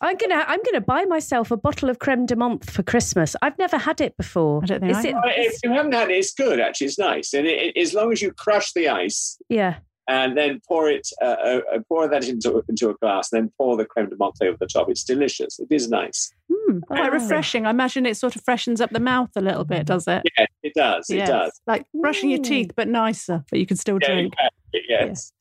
I'm 0.00 0.16
gonna 0.16 0.44
I'm 0.46 0.60
gonna 0.64 0.80
buy 0.80 1.04
myself 1.06 1.50
a 1.50 1.56
bottle 1.56 1.90
of 1.90 1.98
creme 1.98 2.24
de 2.24 2.36
menthe 2.36 2.70
for 2.70 2.84
Christmas. 2.84 3.34
I've 3.42 3.58
never 3.58 3.78
had 3.78 4.00
it 4.00 4.16
before. 4.16 4.60
I 4.62 4.66
don't 4.66 4.80
think 4.80 4.92
Is 4.92 4.98
I 4.98 5.08
it? 5.08 5.14
have. 5.14 5.22
If 5.26 5.58
you 5.64 5.72
haven't 5.72 5.92
had 5.92 6.08
it, 6.10 6.14
it's 6.14 6.32
good. 6.34 6.60
Actually, 6.60 6.86
it's 6.86 6.98
nice, 7.00 7.34
and 7.34 7.46
it, 7.46 7.74
it- 7.76 7.80
as 7.80 7.92
long 7.94 8.12
as 8.12 8.22
you 8.22 8.30
crush 8.32 8.72
the 8.72 8.88
ice 8.88 9.36
Yeah. 9.48 9.78
And 10.08 10.36
then 10.36 10.60
pour 10.68 10.88
it, 10.88 11.08
uh, 11.20 11.24
uh, 11.24 11.60
uh, 11.74 11.78
pour 11.88 12.08
that 12.08 12.28
into 12.28 12.62
into 12.68 12.90
a 12.90 12.94
glass, 12.94 13.30
then 13.30 13.50
pour 13.58 13.76
the 13.76 13.84
creme 13.84 14.08
de 14.08 14.16
menthe 14.16 14.42
over 14.42 14.56
the 14.58 14.66
top. 14.66 14.88
It's 14.90 15.04
delicious. 15.04 15.58
It 15.58 15.68
is 15.70 15.88
nice. 15.88 16.32
Hmm, 16.52 16.80
quite 16.80 17.08
Oh. 17.10 17.12
refreshing. 17.12 17.66
I 17.66 17.70
imagine 17.70 18.06
it 18.06 18.16
sort 18.16 18.36
of 18.36 18.42
freshens 18.42 18.80
up 18.80 18.90
the 18.90 19.00
mouth 19.00 19.30
a 19.36 19.40
little 19.40 19.64
bit, 19.64 19.86
does 19.86 20.06
it? 20.06 20.22
Yeah, 20.38 20.46
it 20.62 20.74
does. 20.74 21.10
It 21.10 21.26
does. 21.26 21.52
Like 21.66 21.86
brushing 21.94 22.30
your 22.30 22.38
Mm. 22.40 22.44
teeth, 22.44 22.70
but 22.76 22.88
nicer, 22.88 23.44
but 23.50 23.58
you 23.58 23.66
can 23.66 23.76
still 23.76 23.98
Yeah, 24.02 24.08
drink. 24.14 24.34
exactly, 24.34 24.82
yes. 24.88 25.32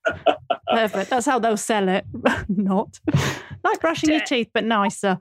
Perfect. 0.71 1.09
That's 1.09 1.25
how 1.25 1.39
they'll 1.39 1.57
sell 1.57 1.87
it. 1.89 2.05
Not 2.49 2.99
like 3.63 3.79
brushing 3.79 4.09
your 4.09 4.21
teeth, 4.21 4.49
but 4.53 4.63
nicer. 4.63 5.17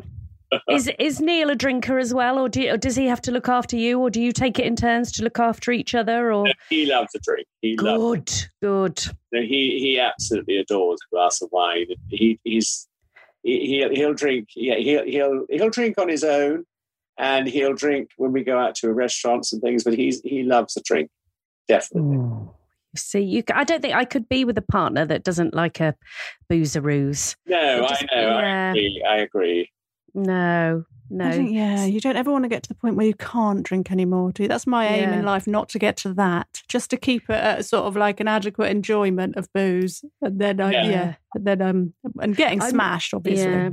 Is 0.71 0.91
is 0.99 1.21
Neil 1.21 1.51
a 1.51 1.55
drinker 1.55 1.99
as 1.99 2.13
well, 2.15 2.39
or, 2.39 2.49
do 2.49 2.63
you, 2.63 2.73
or 2.73 2.77
does 2.77 2.97
he 2.97 3.07
have 3.07 3.21
to 3.23 3.31
look 3.33 3.49
after 3.49 3.77
you, 3.77 3.99
or 4.01 4.11
do 4.11 4.21
you 4.21 4.33
take 4.33 4.59
it 4.59 4.67
in 4.67 4.77
turns 4.77 5.13
to 5.13 5.23
look 5.25 5.39
after 5.39 5.73
each 5.73 5.95
other? 5.95 6.33
Or 6.33 6.47
He 6.71 6.87
loves 6.87 7.15
a 7.15 7.19
drink. 7.21 7.47
He 7.61 7.77
loves. 7.77 7.99
good, 8.01 8.51
good. 8.63 9.17
No, 9.33 9.41
he 9.43 9.79
he 9.81 9.99
absolutely 10.01 10.59
adores 10.59 11.01
a 11.07 11.15
glass 11.15 11.41
of 11.43 11.49
wine. 11.53 11.87
He 12.09 12.39
he's 12.45 12.89
he, 13.43 13.67
he'll 13.67 13.91
he'll 13.95 14.15
drink. 14.15 14.49
Yeah, 14.57 14.77
he'll 14.77 15.05
he'll 15.05 15.47
he'll 15.51 15.71
drink 15.71 15.99
on 15.99 16.09
his 16.09 16.25
own. 16.25 16.65
and 17.19 17.47
he'll 17.47 17.75
drink 17.75 18.11
when 18.17 18.33
we 18.33 18.43
go 18.43 18.59
out 18.59 18.75
to 18.77 18.93
restaurants 18.93 19.53
and 19.53 19.63
things. 19.63 19.85
But 19.85 19.95
he's 19.95 20.21
he 20.23 20.43
loves 20.43 20.77
a 20.77 20.81
drink, 20.83 21.11
definitely. 21.69 22.17
Ooh. 22.17 22.51
See, 22.97 23.21
you. 23.23 23.43
I 23.53 23.65
don't 23.65 23.83
think 23.83 23.95
I 23.95 24.05
could 24.05 24.29
be 24.29 24.45
with 24.45 24.57
a 24.57 24.63
partner 24.63 25.05
that 25.05 25.25
doesn't 25.25 25.53
like 25.53 25.81
a 25.81 25.97
boozeroos. 26.51 27.35
No, 27.47 27.87
Just- 27.89 28.05
I 28.13 28.15
know. 28.15 28.29
I 28.29 28.69
agree. 28.71 29.05
I 29.09 29.17
agree. 29.17 29.71
No, 30.15 30.85
no. 31.11 31.31
Yeah, 31.31 31.85
you 31.85 32.01
don't 32.01 32.17
ever 32.17 32.31
want 32.31 32.45
to 32.45 32.49
get 32.49 32.63
to 32.65 32.69
the 32.69 32.75
point 32.75 32.97
where 32.97 33.07
you 33.07 33.15
can't 33.15 33.63
drink 33.63 33.91
anymore, 33.91 34.33
do 34.33 34.43
you? 34.45 34.49
That's 34.49 34.67
my 34.67 34.87
aim 34.87 35.11
Yeah. 35.11 35.19
in 35.19 35.25
life, 35.25 35.47
not 35.47 35.69
to 35.71 35.79
get 35.79 35.97
to 35.99 36.15
that, 36.15 36.63
just 36.69 36.91
to 36.91 36.97
keep 36.97 37.25
it 37.29 37.35
at 37.35 37.65
sort 37.67 37.85
of 37.87 37.97
like 37.97 38.21
an 38.21 38.29
adequate 38.29 38.71
enjoyment 38.71 39.37
of 39.37 39.53
booze. 39.53 40.05
And 40.23 40.41
then, 40.41 40.61
I, 40.61 40.73
Yeah. 40.73 40.87
yeah. 40.89 41.15
and 41.35 41.45
then, 41.45 41.63
um, 41.63 41.95
and 42.21 42.37
getting 42.37 42.61
I'm- 42.63 42.71
smashed, 42.71 43.13
obviously. 43.15 43.51
Yeah. 43.51 43.71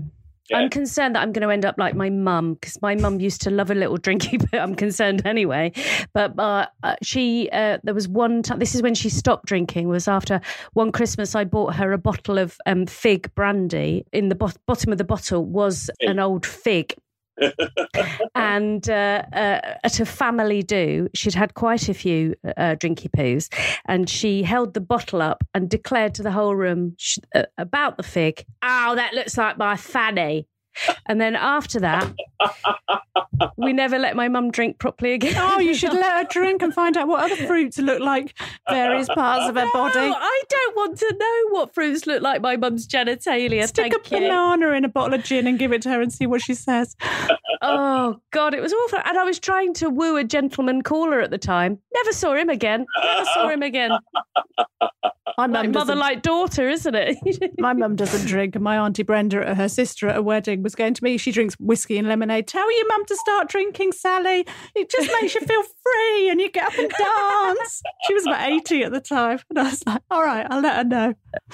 Yeah. 0.51 0.57
I'm 0.57 0.69
concerned 0.69 1.15
that 1.15 1.21
I'm 1.21 1.31
going 1.31 1.47
to 1.47 1.51
end 1.51 1.65
up 1.65 1.75
like 1.77 1.95
my 1.95 2.09
mum 2.09 2.55
because 2.55 2.81
my 2.81 2.95
mum 2.95 3.19
used 3.19 3.41
to 3.43 3.49
love 3.49 3.71
a 3.71 3.75
little 3.75 3.97
drinky 3.97 4.37
but 4.51 4.59
I'm 4.59 4.75
concerned 4.75 5.25
anyway. 5.25 5.71
But 6.13 6.37
uh, 6.37 6.67
uh, 6.83 6.95
she, 7.01 7.49
uh, 7.51 7.77
there 7.83 7.93
was 7.93 8.07
one 8.07 8.43
time, 8.43 8.59
this 8.59 8.75
is 8.75 8.81
when 8.81 8.93
she 8.93 9.09
stopped 9.09 9.45
drinking, 9.45 9.87
was 9.87 10.07
after 10.07 10.41
one 10.73 10.91
Christmas 10.91 11.35
I 11.35 11.45
bought 11.45 11.75
her 11.75 11.93
a 11.93 11.97
bottle 11.97 12.37
of 12.37 12.57
um, 12.65 12.85
fig 12.85 13.33
brandy. 13.33 14.05
In 14.11 14.29
the 14.29 14.35
bot- 14.35 14.57
bottom 14.67 14.91
of 14.91 14.97
the 14.97 15.05
bottle 15.05 15.45
was 15.45 15.89
an 16.01 16.19
old 16.19 16.45
fig. 16.45 16.95
and 18.35 18.89
uh, 18.89 19.23
uh, 19.33 19.75
at 19.83 19.99
a 19.99 20.05
family 20.05 20.61
do, 20.61 21.07
she'd 21.13 21.33
had 21.33 21.53
quite 21.53 21.89
a 21.89 21.93
few 21.93 22.35
uh, 22.57 22.75
drinky 22.75 23.09
poos, 23.09 23.49
and 23.85 24.09
she 24.09 24.43
held 24.43 24.73
the 24.73 24.81
bottle 24.81 25.21
up 25.21 25.43
and 25.53 25.69
declared 25.69 26.13
to 26.15 26.23
the 26.23 26.31
whole 26.31 26.55
room 26.55 26.95
sh- 26.97 27.19
uh, 27.33 27.43
about 27.57 27.97
the 27.97 28.03
fig. 28.03 28.45
Oh, 28.63 28.95
that 28.95 29.13
looks 29.13 29.37
like 29.37 29.57
my 29.57 29.75
fanny. 29.75 30.47
And 31.07 31.19
then 31.19 31.35
after 31.35 31.79
that, 31.81 32.11
we 33.57 33.73
never 33.73 33.97
let 33.99 34.15
my 34.15 34.27
mum 34.27 34.51
drink 34.51 34.79
properly 34.79 35.13
again. 35.13 35.35
Oh, 35.37 35.59
you 35.59 35.73
should 35.73 35.93
let 35.93 36.17
her 36.17 36.23
drink 36.29 36.61
and 36.61 36.73
find 36.73 36.95
out 36.97 37.07
what 37.07 37.23
other 37.31 37.35
fruits 37.47 37.77
look 37.77 37.99
like 37.99 38.35
various 38.69 39.07
parts 39.09 39.49
of 39.49 39.55
her 39.55 39.65
No, 39.65 39.71
body. 39.73 39.99
I 39.99 40.41
don't 40.49 40.75
want 40.75 40.97
to 40.99 41.15
know 41.19 41.59
what 41.59 41.73
fruits 41.73 42.05
look 42.07 42.21
like 42.21 42.41
my 42.41 42.55
mum's 42.57 42.87
genitalia. 42.87 43.67
Stick 43.67 43.93
a 43.93 43.97
you. 43.97 44.21
banana 44.21 44.69
in 44.71 44.85
a 44.85 44.89
bottle 44.89 45.13
of 45.19 45.23
gin 45.23 45.47
and 45.47 45.57
give 45.59 45.71
it 45.73 45.81
to 45.83 45.89
her 45.89 46.01
and 46.01 46.11
see 46.11 46.25
what 46.27 46.41
she 46.41 46.53
says. 46.53 46.95
Oh 47.61 48.19
God, 48.31 48.53
it 48.53 48.61
was 48.61 48.73
awful. 48.73 48.99
And 49.05 49.17
I 49.17 49.23
was 49.23 49.39
trying 49.39 49.73
to 49.75 49.89
woo 49.89 50.17
a 50.17 50.23
gentleman 50.23 50.81
caller 50.81 51.19
at 51.21 51.31
the 51.31 51.37
time. 51.37 51.79
Never 51.93 52.13
saw 52.13 52.33
him 52.35 52.49
again. 52.49 52.85
Never 53.03 53.25
saw 53.33 53.49
him 53.49 53.61
again. 53.61 53.91
My 55.47 55.59
Like 55.61 55.69
mum 55.69 55.71
mother 55.73 55.95
like 55.95 56.21
daughter, 56.21 56.67
isn't 56.69 56.95
it? 56.95 57.17
My 57.59 57.73
mum 57.73 57.95
doesn't 57.95 58.27
drink, 58.27 58.55
and 58.55 58.63
my 58.63 58.77
auntie 58.77 59.03
Brenda 59.03 59.47
at 59.47 59.57
her 59.57 59.69
sister 59.69 60.07
at 60.07 60.17
a 60.17 60.21
wedding 60.21 60.63
was 60.63 60.75
going 60.75 60.93
to 60.93 61.03
me. 61.03 61.17
She 61.17 61.31
drinks 61.31 61.55
whiskey 61.59 61.97
and 61.97 62.07
lemonade. 62.07 62.47
Tell 62.47 62.69
your 62.77 62.87
mum 62.87 63.05
to 63.05 63.15
start 63.15 63.49
drinking, 63.49 63.91
Sally. 63.93 64.45
It 64.75 64.89
just 64.89 65.09
makes 65.21 65.35
you 65.35 65.41
feel 65.41 65.61
free, 65.63 66.29
and 66.29 66.39
you 66.41 66.49
get 66.51 66.65
up 66.65 66.77
and 66.77 66.89
dance. 66.89 67.81
She 68.07 68.13
was 68.13 68.25
about 68.25 68.49
eighty 68.49 68.83
at 68.83 68.91
the 68.91 69.01
time, 69.01 69.39
and 69.49 69.59
I 69.59 69.63
was 69.63 69.83
like, 69.85 70.01
"All 70.09 70.23
right, 70.23 70.45
I'll 70.49 70.61
let 70.61 70.75
her 70.77 70.83
know." 70.83 71.13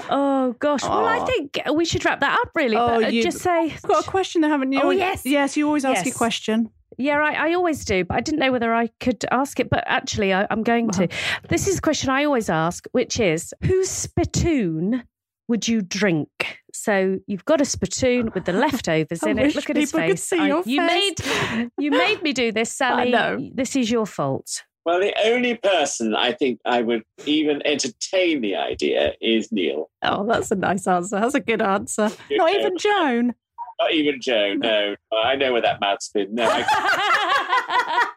oh 0.09 0.53
gosh. 0.59 0.83
Well, 0.83 1.05
I 1.05 1.19
think 1.25 1.59
we 1.73 1.85
should 1.85 2.03
wrap 2.05 2.19
that 2.21 2.39
up. 2.41 2.51
Really, 2.55 2.75
Oh, 2.77 2.99
but 2.99 3.05
uh, 3.05 3.07
you- 3.09 3.23
just 3.23 3.39
say. 3.39 3.71
I've 3.71 3.81
got 3.83 4.05
a 4.07 4.09
question, 4.09 4.41
there, 4.41 4.49
haven't 4.51 4.71
you? 4.71 4.81
Oh, 4.81 4.89
yes. 4.91 5.21
yes. 5.25 5.55
You 5.57 5.67
always 5.67 5.85
ask 5.85 5.97
Yes. 5.97 6.05
your 6.07 6.15
question. 6.15 6.69
Yeah, 6.97 7.19
I, 7.19 7.49
I 7.49 7.53
always 7.53 7.85
do, 7.85 8.03
but 8.05 8.17
I 8.17 8.21
didn't 8.21 8.39
know 8.39 8.51
whether 8.51 8.73
I 8.73 8.89
could 8.99 9.23
ask 9.31 9.59
it. 9.59 9.69
But 9.69 9.83
actually, 9.87 10.33
I, 10.33 10.47
I'm 10.49 10.63
going 10.63 10.89
to. 10.91 11.07
This 11.49 11.67
is 11.67 11.77
a 11.77 11.81
question 11.81 12.09
I 12.09 12.23
always 12.25 12.49
ask, 12.49 12.85
which 12.91 13.19
is 13.19 13.53
whose 13.63 13.89
spittoon 13.89 15.03
would 15.47 15.67
you 15.67 15.81
drink? 15.81 16.59
So 16.73 17.17
you've 17.27 17.45
got 17.45 17.61
a 17.61 17.65
spittoon 17.65 18.31
with 18.33 18.45
the 18.45 18.53
leftovers 18.53 19.23
in 19.27 19.39
it. 19.39 19.55
Look 19.55 19.69
at 19.69 19.75
his 19.77 19.91
people 19.91 20.07
could 20.07 20.11
face. 20.19 20.23
see 20.23 20.39
I- 20.39 20.47
your 20.47 20.63
you 20.65 20.87
face. 20.87 21.25
made 21.25 21.71
you 21.77 21.91
made 21.91 22.21
me 22.23 22.33
do 22.33 22.51
this, 22.51 22.71
Sally. 22.77 23.11
know. 23.11 23.37
This 23.53 23.75
is 23.75 23.89
your 23.91 24.05
fault. 24.05 24.63
Well, 24.85 25.01
the 25.01 25.13
only 25.25 25.55
person 25.55 26.15
I 26.15 26.31
think 26.31 26.61
I 26.63 26.81
would 26.81 27.03
even 27.25 27.61
entertain 27.67 28.39
the 28.39 28.55
idea 28.55 29.13
is 29.19 29.51
Neil. 29.51 29.89
Oh, 30.01 30.25
that's 30.25 30.49
a 30.49 30.55
nice 30.55 30.87
answer. 30.87 31.19
That's 31.19 31.35
a 31.35 31.41
good 31.41 31.61
answer. 31.61 32.09
You 32.29 32.37
Not 32.37 32.53
know, 32.53 32.59
even 32.59 32.77
Joan. 32.77 33.35
Not 33.79 33.93
even 33.93 34.19
Joe. 34.21 34.53
No, 34.55 34.95
I 35.13 35.35
know 35.35 35.53
where 35.53 35.61
that 35.61 35.79
mouth's 35.79 36.09
been. 36.09 36.33
No, 36.33 36.47
I, 36.49 36.63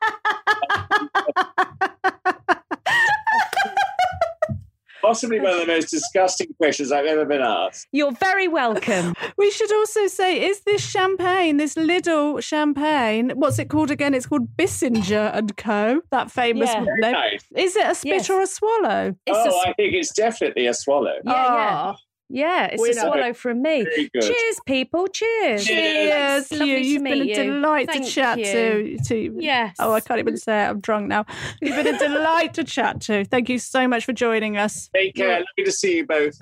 possibly 5.02 5.40
one 5.40 5.54
of 5.54 5.60
the 5.60 5.66
most 5.66 5.90
disgusting 5.90 6.48
questions 6.58 6.92
I've 6.92 7.06
ever 7.06 7.24
been 7.24 7.40
asked. 7.40 7.88
You're 7.92 8.12
very 8.12 8.48
welcome. 8.48 9.14
We 9.36 9.50
should 9.50 9.72
also 9.72 10.06
say, 10.06 10.46
is 10.48 10.60
this 10.64 10.86
champagne, 10.86 11.56
this 11.56 11.74
Lidl 11.74 12.42
champagne, 12.42 13.30
what's 13.36 13.58
it 13.58 13.70
called 13.70 13.90
again? 13.90 14.12
It's 14.12 14.26
called 14.26 14.54
Bissinger 14.54 15.34
and 15.34 15.56
Co. 15.56 16.02
That 16.10 16.30
famous 16.30 16.68
Yeah. 16.68 16.84
Very 16.84 17.00
name. 17.00 17.12
nice. 17.12 17.42
Is 17.56 17.74
it 17.74 17.86
a 17.86 17.94
spit 17.94 18.12
Yes. 18.12 18.28
or 18.30 18.42
a 18.42 18.46
swallow? 18.46 19.14
It's 19.26 19.38
oh, 19.38 19.60
a, 19.64 19.68
I 19.70 19.72
think 19.72 19.94
it's 19.94 20.12
definitely 20.12 20.66
a 20.66 20.74
swallow. 20.74 21.14
yeah, 21.24 21.32
yeah, 21.32 21.46
Oh, 21.48 21.56
yeah. 21.56 21.94
Yeah, 22.32 22.66
it's 22.66 22.80
We 22.80 22.92
a 22.92 22.94
know. 22.94 23.02
swallow 23.02 23.32
from 23.34 23.60
me. 23.60 23.84
Cheers, 24.14 24.60
people. 24.64 25.08
Cheers. 25.08 25.64
Cheers. 25.64 26.48
Cheers, 26.48 26.60
Lovely 26.60 26.70
You. 26.70 26.76
You've 26.78 27.02
been 27.02 27.18
meet 27.18 27.36
a 27.38 27.44
you. 27.44 27.52
delight 27.52 27.88
Thank 27.90 28.04
to 28.04 28.10
chat 28.10 28.38
you. 28.38 28.44
to. 28.44 28.98
to 29.08 29.36
Yes. 29.40 29.74
Oh, 29.80 29.92
I 29.92 30.00
can't 30.00 30.20
even 30.20 30.36
say 30.36 30.64
it. 30.64 30.68
I'm 30.68 30.80
drunk 30.80 31.08
now. 31.08 31.26
You've 31.60 31.74
been 31.76 31.92
a 31.94 31.98
delight 31.98 32.54
to 32.54 32.64
chat 32.64 33.00
to. 33.02 33.24
Thank 33.24 33.48
you 33.48 33.58
so 33.58 33.88
much 33.88 34.04
for 34.04 34.12
joining 34.12 34.56
us. 34.56 34.88
Take 34.94 35.16
care. 35.16 35.28
Lovely 35.40 35.64
to 35.64 35.72
see 35.72 35.96
you 35.96 36.06
both. 36.06 36.38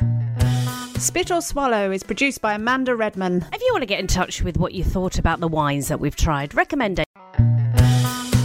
Spit 1.01 1.31
or 1.31 1.41
Swallow 1.41 1.91
is 1.91 2.03
produced 2.03 2.41
by 2.43 2.55
Amanda 2.55 2.95
Redman. 2.95 3.47
If 3.53 3.63
you 3.63 3.69
want 3.73 3.83
to 3.83 3.87
get 3.87 4.01
in 4.01 4.09
touch 4.09 4.43
with 4.43 4.59
what 4.59 4.75
you 4.75 4.85
thought 4.85 5.19
about 5.19 5.41
the 5.41 5.49
wines 5.49 5.89
that 5.89 6.01
we've 6.01 6.17
tried, 6.17 6.55
recommend 6.55 6.99
it. 6.99 7.07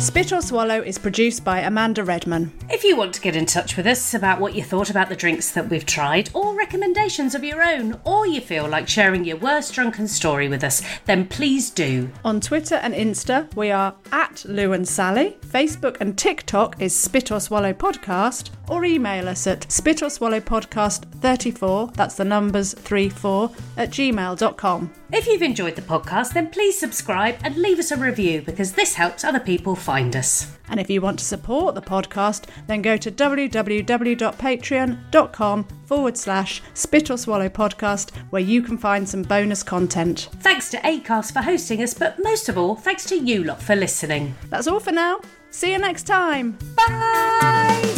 Spit 0.04 0.34
or 0.34 0.42
Swallow 0.42 0.82
is 0.82 0.98
produced 0.98 1.46
by 1.46 1.62
Amanda 1.62 2.04
Redman. 2.04 2.52
If 2.70 2.84
you 2.84 2.98
want 2.98 3.14
to 3.14 3.22
get 3.22 3.38
in 3.38 3.46
touch 3.46 3.78
with 3.78 3.88
us 3.88 4.14
about 4.14 4.42
what 4.42 4.54
you 4.54 4.62
thought 4.62 4.90
about 4.90 5.08
the 5.08 5.16
drinks 5.16 5.52
that 5.52 5.70
we've 5.70 5.86
tried, 5.86 6.30
or 6.34 6.54
recommendations 6.58 7.34
of 7.34 7.44
your 7.44 7.64
own, 7.64 7.98
or 8.04 8.28
you 8.28 8.42
feel 8.42 8.68
like 8.68 8.90
sharing 8.90 9.24
your 9.24 9.38
worst 9.38 9.74
drunken 9.74 10.10
story 10.10 10.50
with 10.50 10.62
us, 10.62 10.84
then 11.06 11.26
please 11.26 11.70
do. 11.70 12.12
On 12.26 12.42
Twitter 12.42 12.76
and 12.76 12.94
Insta, 12.94 13.56
we 13.56 13.72
are 13.72 13.96
at 14.12 14.44
Lou 14.44 14.74
and 14.74 14.86
Sally. 14.86 15.38
Facebook 15.40 15.96
and 16.02 16.18
TikTok 16.18 16.82
is 16.82 16.94
Spit 16.94 17.32
or 17.32 17.40
Swallow 17.40 17.72
Podcast. 17.72 18.50
Or 18.70 18.86
email 18.86 19.28
us 19.28 19.46
at 19.46 19.70
spit 19.72 20.02
or 20.02 20.10
swallow 20.10 20.40
podcast 20.40 21.06
34, 21.22 21.92
that's 21.96 22.16
the 22.16 22.24
numbers 22.24 22.74
34, 22.74 23.52
at 23.78 23.90
gmail.com. 23.90 24.94
If 25.12 25.28
you've 25.28 25.42
enjoyed 25.42 25.76
the 25.76 25.82
podcast, 25.82 26.34
then 26.34 26.50
please 26.50 26.80
subscribe 26.80 27.36
and 27.44 27.58
leave 27.58 27.78
us 27.78 27.92
a 27.92 27.98
review 27.98 28.42
because 28.42 28.72
this 28.72 28.96
helps 28.96 29.24
other 29.24 29.40
people 29.40 29.76
find 29.76 30.16
us. 30.16 30.58
And 30.70 30.80
if 30.80 30.90
you 30.90 31.02
want 31.02 31.20
to 31.20 31.26
support 31.26 31.76
the 31.76 31.82
podcast, 31.82 32.46
then 32.68 32.82
go 32.82 32.96
to 32.98 33.12
www.patreon.com 33.12 35.64
forward 35.86 36.18
slash 36.18 36.62
spit 36.74 37.12
or 37.12 37.18
swallow 37.18 37.50
podcast, 37.50 38.16
where 38.30 38.42
you 38.42 38.62
can 38.62 38.78
find 38.78 39.08
some 39.08 39.24
bonus 39.24 39.62
content. 39.62 40.30
Thanks 40.40 40.70
to 40.72 40.78
ACAST 40.78 41.34
for 41.34 41.42
hosting 41.42 41.84
us, 41.84 41.94
but 41.94 42.18
most 42.24 42.48
of 42.50 42.58
all, 42.58 42.76
thanks 42.76 43.06
to 43.08 43.16
you 43.16 43.44
lot 43.44 43.62
for 43.62 43.76
listening. 43.76 44.34
That's 44.50 44.68
all 44.68 44.80
for 44.80 44.94
now. 44.94 45.20
See 45.52 45.74
you 45.74 45.78
next 45.78 46.08
time. 46.08 46.58
Bye! 46.76 47.93